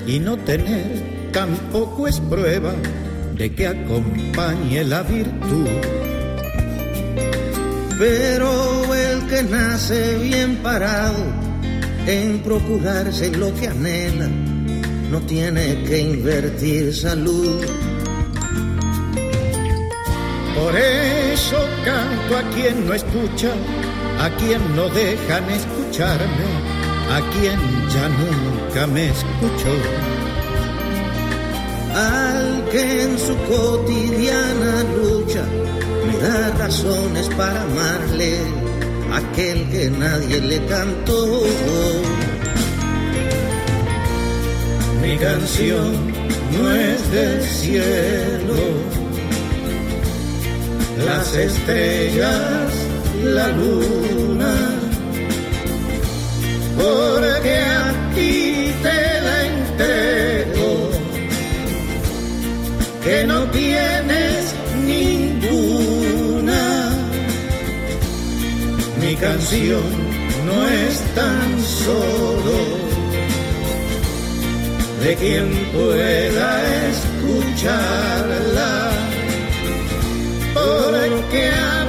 y 0.06 0.20
no 0.20 0.36
tener 0.36 1.30
tampoco 1.32 2.06
es 2.06 2.20
prueba 2.20 2.74
de 3.38 3.56
que 3.56 3.68
acompañe 3.68 4.84
la 4.84 5.02
virtud. 5.04 5.70
Pero 7.98 8.94
el 8.94 9.26
que 9.28 9.44
nace 9.44 10.18
bien 10.18 10.58
parado 10.58 11.24
en 12.08 12.40
procurarse 12.40 13.32
lo 13.32 13.56
que 13.56 13.70
anhela, 13.70 14.28
no 15.10 15.22
tiene 15.22 15.82
que 15.84 15.98
invertir 15.98 16.94
salud. 16.94 17.64
Por 20.56 20.76
eso 20.76 21.58
canto 21.86 22.38
a 22.38 22.44
quien 22.54 22.86
no 22.86 22.94
escucha, 22.94 23.54
a 24.20 24.30
quien 24.38 24.76
no 24.76 24.90
dejan 24.90 25.50
escucharme, 25.50 26.55
a 27.12 27.22
quien 27.32 27.60
ya 27.94 28.10
nunca 28.10 28.88
me 28.88 29.10
escuchó. 29.10 29.76
Al 31.96 32.66
que 32.72 33.04
en 33.04 33.18
su 33.18 33.36
cotidiana 33.50 34.84
lucha 34.96 35.44
me 36.06 36.18
da 36.18 36.52
razones 36.58 37.30
para 37.38 37.62
amarle, 37.62 38.40
aquel 39.14 39.70
que 39.70 39.90
nadie 39.90 40.42
le 40.42 40.66
cantó. 40.66 41.44
Mi 45.02 45.18
canción 45.18 45.94
no 46.58 46.72
es 46.76 47.12
del 47.12 47.42
cielo, 47.44 48.56
las 51.06 51.34
estrellas, 51.36 52.72
la 53.24 53.48
luna, 53.50 54.85
porque 56.78 57.56
a 57.58 57.94
ti 58.16 58.74
te 58.84 59.22
la 59.26 59.46
entrego, 59.54 60.90
que 63.04 63.26
no 63.28 63.44
tienes 63.52 64.56
ninguna. 64.86 66.64
Mi 69.02 69.16
canción 69.16 69.84
no 70.46 70.68
es 70.68 71.00
tan 71.16 71.62
solo 71.64 72.58
de 75.04 75.16
quien 75.16 75.48
pueda 75.72 76.50
escucharla, 76.90 78.74
porque 80.54 81.50
a 81.50 81.85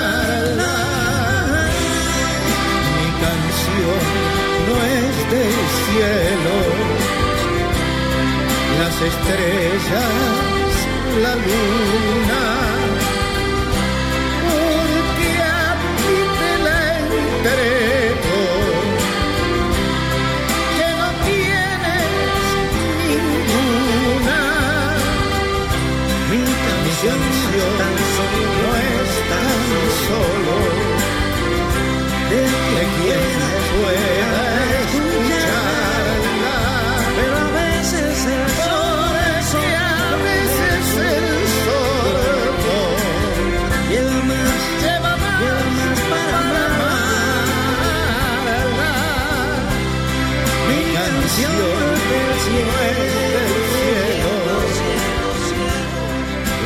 Mi 2.97 3.09
canción 3.24 4.03
no 4.68 4.74
es 5.01 5.14
del 5.32 5.62
cielo, 5.87 6.57
las 8.80 8.97
estrellas, 9.11 10.72
la 11.22 11.35
luna 11.47 12.64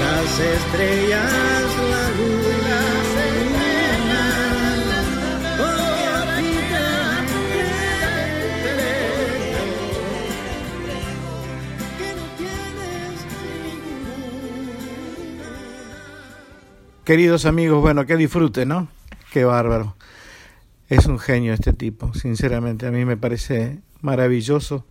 las 0.01 0.41
estrellas, 0.41 1.33
la 1.91 2.05
luna, 2.17 2.81
ninguna. 3.17 3.79
Queridos 17.05 17.47
amigos, 17.47 17.81
bueno, 17.81 18.05
que 18.05 18.17
disfrute, 18.17 18.67
¿no? 18.67 18.89
Qué 19.33 19.45
bárbaro. 19.45 19.97
Es 20.89 21.07
un 21.07 21.19
genio 21.19 21.55
este 21.55 21.73
tipo, 21.73 22.13
sinceramente. 22.13 22.87
A 22.87 22.91
mí 22.91 23.05
me 23.07 23.17
parece 23.17 23.79
maravilloso 24.03 24.85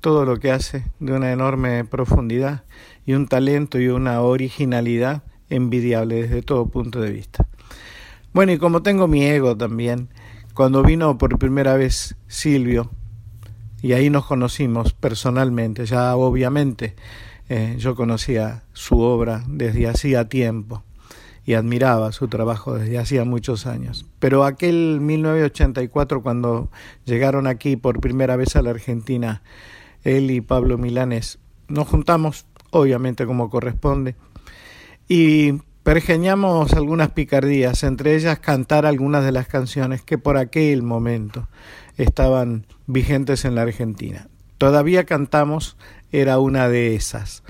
todo 0.00 0.24
lo 0.24 0.38
que 0.38 0.50
hace, 0.50 0.84
de 1.00 1.12
una 1.12 1.32
enorme 1.32 1.84
profundidad 1.84 2.64
y 3.06 3.14
un 3.14 3.26
talento 3.26 3.80
y 3.80 3.88
una 3.88 4.20
originalidad 4.20 5.22
envidiable 5.50 6.22
desde 6.22 6.42
todo 6.42 6.66
punto 6.66 7.00
de 7.00 7.10
vista. 7.10 7.46
Bueno, 8.32 8.52
y 8.52 8.58
como 8.58 8.82
tengo 8.82 9.08
mi 9.08 9.24
ego 9.24 9.56
también, 9.56 10.08
cuando 10.54 10.82
vino 10.82 11.18
por 11.18 11.38
primera 11.38 11.74
vez 11.74 12.16
Silvio, 12.26 12.90
y 13.80 13.92
ahí 13.92 14.10
nos 14.10 14.26
conocimos 14.26 14.92
personalmente, 14.92 15.86
ya 15.86 16.16
obviamente 16.16 16.96
eh, 17.48 17.76
yo 17.78 17.94
conocía 17.94 18.64
su 18.72 19.00
obra 19.00 19.42
desde 19.46 19.88
hacía 19.88 20.28
tiempo 20.28 20.82
y 21.46 21.54
admiraba 21.54 22.12
su 22.12 22.28
trabajo 22.28 22.74
desde 22.74 22.98
hacía 22.98 23.24
muchos 23.24 23.66
años. 23.66 24.04
Pero 24.18 24.44
aquel 24.44 25.00
1984, 25.00 26.22
cuando 26.22 26.70
llegaron 27.06 27.46
aquí 27.46 27.76
por 27.76 28.00
primera 28.00 28.36
vez 28.36 28.54
a 28.54 28.62
la 28.62 28.70
Argentina, 28.70 29.42
él 30.04 30.30
y 30.30 30.40
Pablo 30.40 30.78
Milanes, 30.78 31.38
nos 31.68 31.88
juntamos, 31.88 32.46
obviamente 32.70 33.26
como 33.26 33.50
corresponde, 33.50 34.16
y 35.08 35.54
pergeñamos 35.82 36.74
algunas 36.74 37.10
picardías, 37.10 37.82
entre 37.82 38.14
ellas 38.14 38.38
cantar 38.40 38.84
algunas 38.84 39.24
de 39.24 39.32
las 39.32 39.48
canciones 39.48 40.02
que 40.02 40.18
por 40.18 40.36
aquel 40.36 40.82
momento 40.82 41.48
estaban 41.96 42.66
vigentes 42.86 43.44
en 43.44 43.54
la 43.54 43.62
Argentina. 43.62 44.28
Todavía 44.58 45.04
cantamos, 45.04 45.76
era 46.12 46.38
una 46.38 46.68
de 46.68 46.94
esas. 46.94 47.42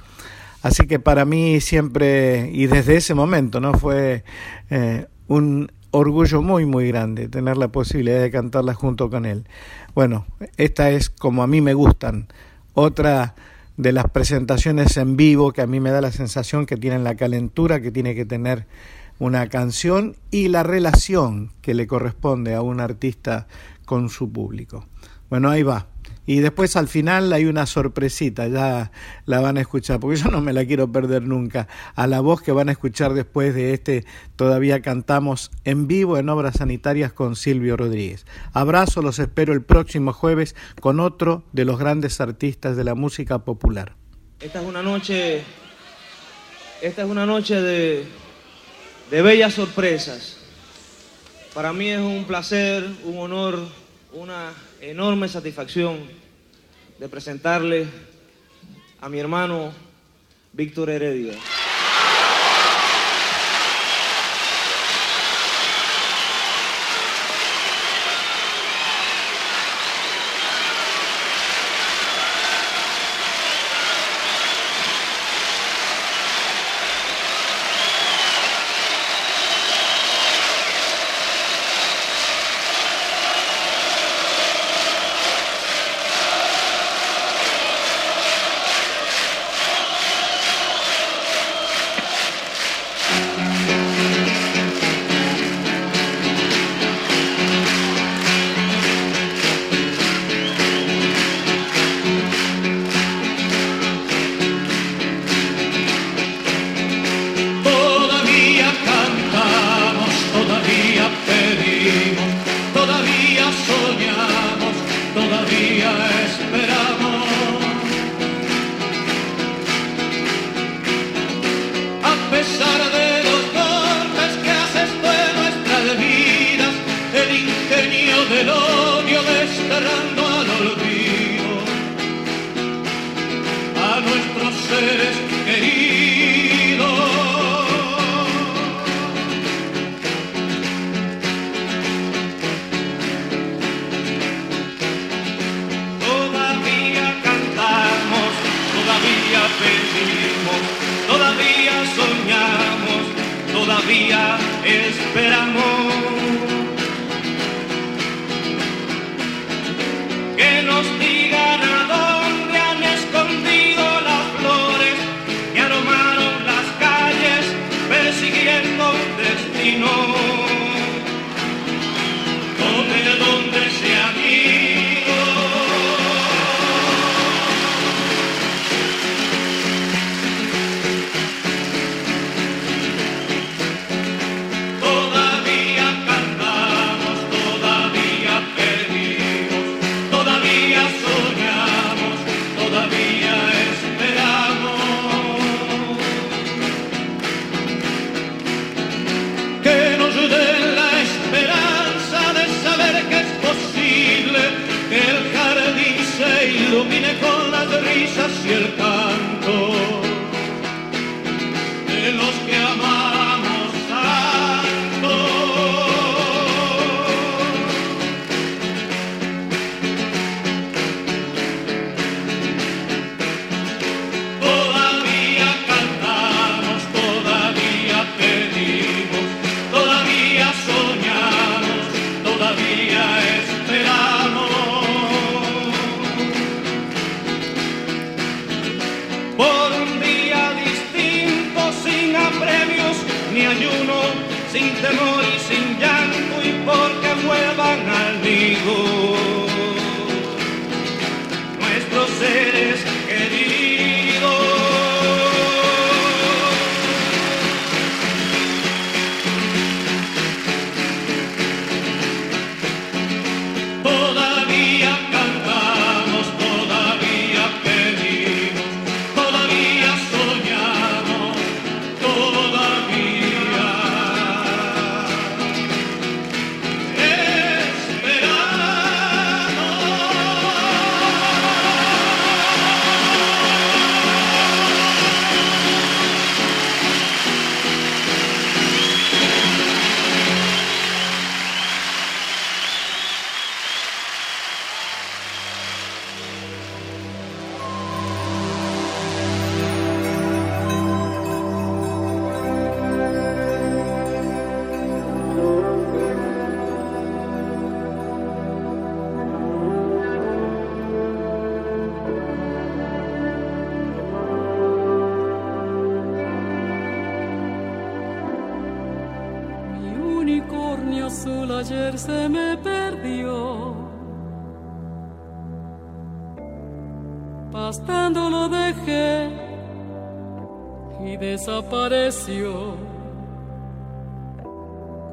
Así 0.62 0.86
que 0.86 0.99
para 0.99 1.24
mí 1.24 1.61
siempre, 1.61 2.51
y 2.53 2.66
desde 2.66 2.96
ese 2.96 3.14
momento, 3.14 3.61
¿no? 3.61 3.74
Fue 3.74 4.24
eh, 4.70 5.07
un 5.26 5.72
orgullo 5.91 6.43
muy, 6.43 6.66
muy 6.66 6.89
grande 6.89 7.28
tener 7.28 7.57
la 7.57 7.68
posibilidad 7.68 8.20
de 8.20 8.30
cantarla 8.30 8.74
junto 8.74 9.11
con 9.11 9.24
él. 9.26 9.45
Bueno, 9.95 10.26
esta 10.57 10.91
es 10.91 11.11
como 11.11 11.43
a 11.43 11.47
mí 11.47 11.61
me 11.61 11.74
gustan. 11.74 12.28
Otra 12.74 13.34
de 13.76 13.93
las 13.93 14.11
presentaciones 14.11 14.97
en 14.97 15.16
vivo 15.16 15.53
que 15.53 15.62
a 15.62 15.66
mí 15.66 15.80
me 15.80 15.91
da 15.91 16.01
la 16.01 16.12
sensación 16.12 16.66
que 16.66 16.76
tienen 16.76 17.05
la 17.05 17.14
calentura 17.14 17.80
que 17.80 17.91
tiene 17.91 18.14
que 18.14 18.24
tener 18.24 18.66
una 19.18 19.49
canción 19.49 20.16
y 20.30 20.49
la 20.49 20.62
relación 20.62 21.53
que 21.62 21.74
le 21.74 21.86
corresponde 21.86 22.55
a 22.55 22.62
un 22.62 22.80
artista 22.80 23.47
con 23.84 24.09
su 24.11 24.30
público. 24.30 24.86
Bueno, 25.30 25.51
ahí 25.51 25.62
va. 25.62 25.86
Y 26.29 26.41
después 26.41 26.76
al 26.76 26.89
final 26.89 27.33
hay 27.33 27.47
una 27.47 27.64
sorpresita, 27.64 28.49
ya 28.49 28.93
la 29.24 29.41
van 29.41 29.57
a 29.57 29.62
escuchar, 29.62 29.99
porque 29.99 30.18
yo 30.18 30.31
no 30.31 30.43
me 30.43 30.53
la 30.53 30.66
quiero 30.66 30.93
perder 30.93 31.22
nunca. 31.22 31.68
A 31.95 32.07
la 32.07 32.20
voz 32.20 32.43
que 32.43 32.53
van 32.53 32.68
a 32.68 32.72
escuchar 32.72 33.14
después 33.14 33.55
de 33.55 33.72
este, 33.72 34.05
todavía 34.37 34.83
cantamos 34.83 35.51
en 35.64 35.87
vivo 35.87 36.18
en 36.18 36.29
Obras 36.29 36.57
Sanitarias 36.57 37.14
con 37.14 37.35
Silvio 37.35 37.79
Rodríguez. 37.79 38.26
Abrazo, 38.53 39.01
los 39.01 39.18
espero 39.18 39.55
el 39.55 39.62
próximo 39.62 40.12
jueves 40.12 40.55
con 40.83 41.01
otro 41.01 41.45
de 41.53 41.64
los 41.64 41.79
grandes 41.79 42.20
artistas 42.20 42.76
de 42.76 42.85
la 42.85 42.95
música 42.95 43.39
popular. 43.39 43.97
Esta 44.39 44.61
es 44.61 44.66
una 44.66 44.83
noche, 44.83 45.43
esta 46.83 47.05
es 47.05 47.09
una 47.09 47.24
noche 47.24 47.55
de, 47.55 48.05
de 49.11 49.22
bellas 49.22 49.55
sorpresas. 49.55 50.37
Para 51.55 51.72
mí 51.72 51.89
es 51.89 52.01
un 52.01 52.26
placer, 52.26 52.87
un 53.05 53.18
honor, 53.18 53.61
una 54.12 54.53
enorme 54.83 55.26
satisfacción 55.26 56.18
de 56.99 57.09
presentarle 57.09 57.86
a 59.01 59.09
mi 59.09 59.20
hermano 59.20 59.72
Víctor 60.53 60.90
Heredia. 60.90 61.34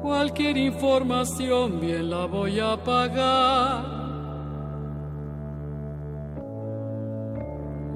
Cualquier 0.06 0.56
información 0.56 1.80
bien 1.80 2.10
la 2.10 2.26
voy 2.26 2.60
a 2.60 2.76
pagar. 2.76 3.84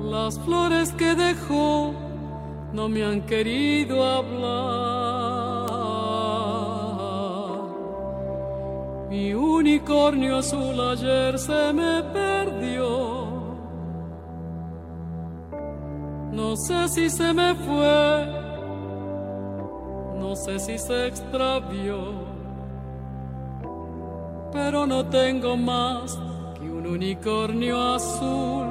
Las 0.00 0.36
flores 0.40 0.92
que 0.94 1.14
dejó 1.14 1.94
no 2.72 2.88
me 2.88 3.04
han 3.04 3.20
querido 3.20 4.04
hablar. 4.04 5.70
Mi 9.08 9.32
unicornio 9.32 10.38
azul 10.38 10.80
ayer 10.80 11.38
se 11.38 11.72
me 11.72 12.02
perdió. 12.12 12.88
No 16.32 16.56
sé 16.56 16.88
si 16.88 17.08
se 17.08 17.32
me 17.32 17.54
fue 17.54 18.39
no 20.30 20.36
sé 20.36 20.60
si 20.60 20.78
se 20.78 21.08
extravió, 21.08 21.98
pero 24.52 24.86
no 24.86 25.04
tengo 25.06 25.56
más 25.56 26.16
que 26.54 26.70
un 26.70 26.86
unicornio 26.86 27.76
azul. 27.94 28.68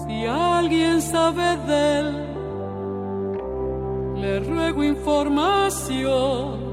Si 0.00 0.26
alguien 0.26 1.00
sabe 1.00 1.56
de 1.68 1.98
él, 2.00 2.26
le 4.16 4.40
ruego 4.40 4.82
información. 4.82 6.64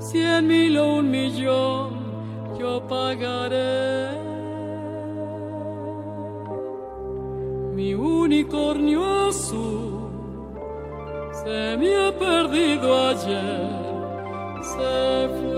Cien 0.00 0.44
mil 0.48 0.76
o 0.76 0.96
un 0.96 1.08
millón, 1.08 1.90
yo 2.58 2.84
pagaré. 2.88 4.27
Unicornio 7.98 9.28
azul 9.28 10.08
se 11.44 11.76
me 11.78 11.96
ha 11.96 12.12
perdido 12.12 13.08
ayer, 13.08 13.70
se 14.62 15.28
fue. 15.38 15.57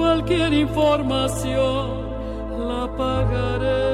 cualquier 0.00 0.52
información 0.54 1.84
la 2.68 2.84
pagaré. 2.96 3.88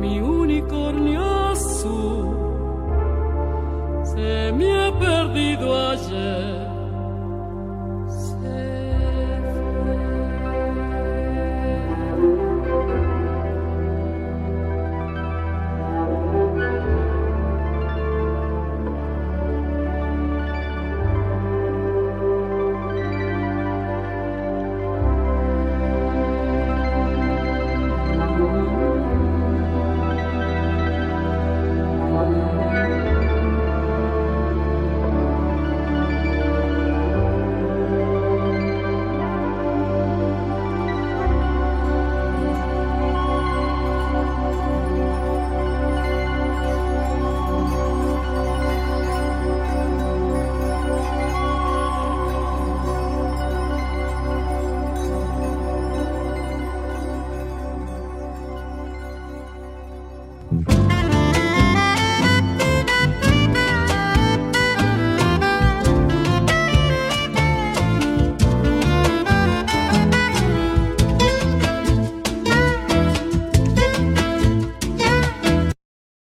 Mi 0.00 0.14
unicornio 0.20 1.24
azul 1.52 2.26
se 4.12 4.52
me 4.58 4.68
ha 4.80 4.90
perdido 4.98 5.66
allí. 5.90 6.11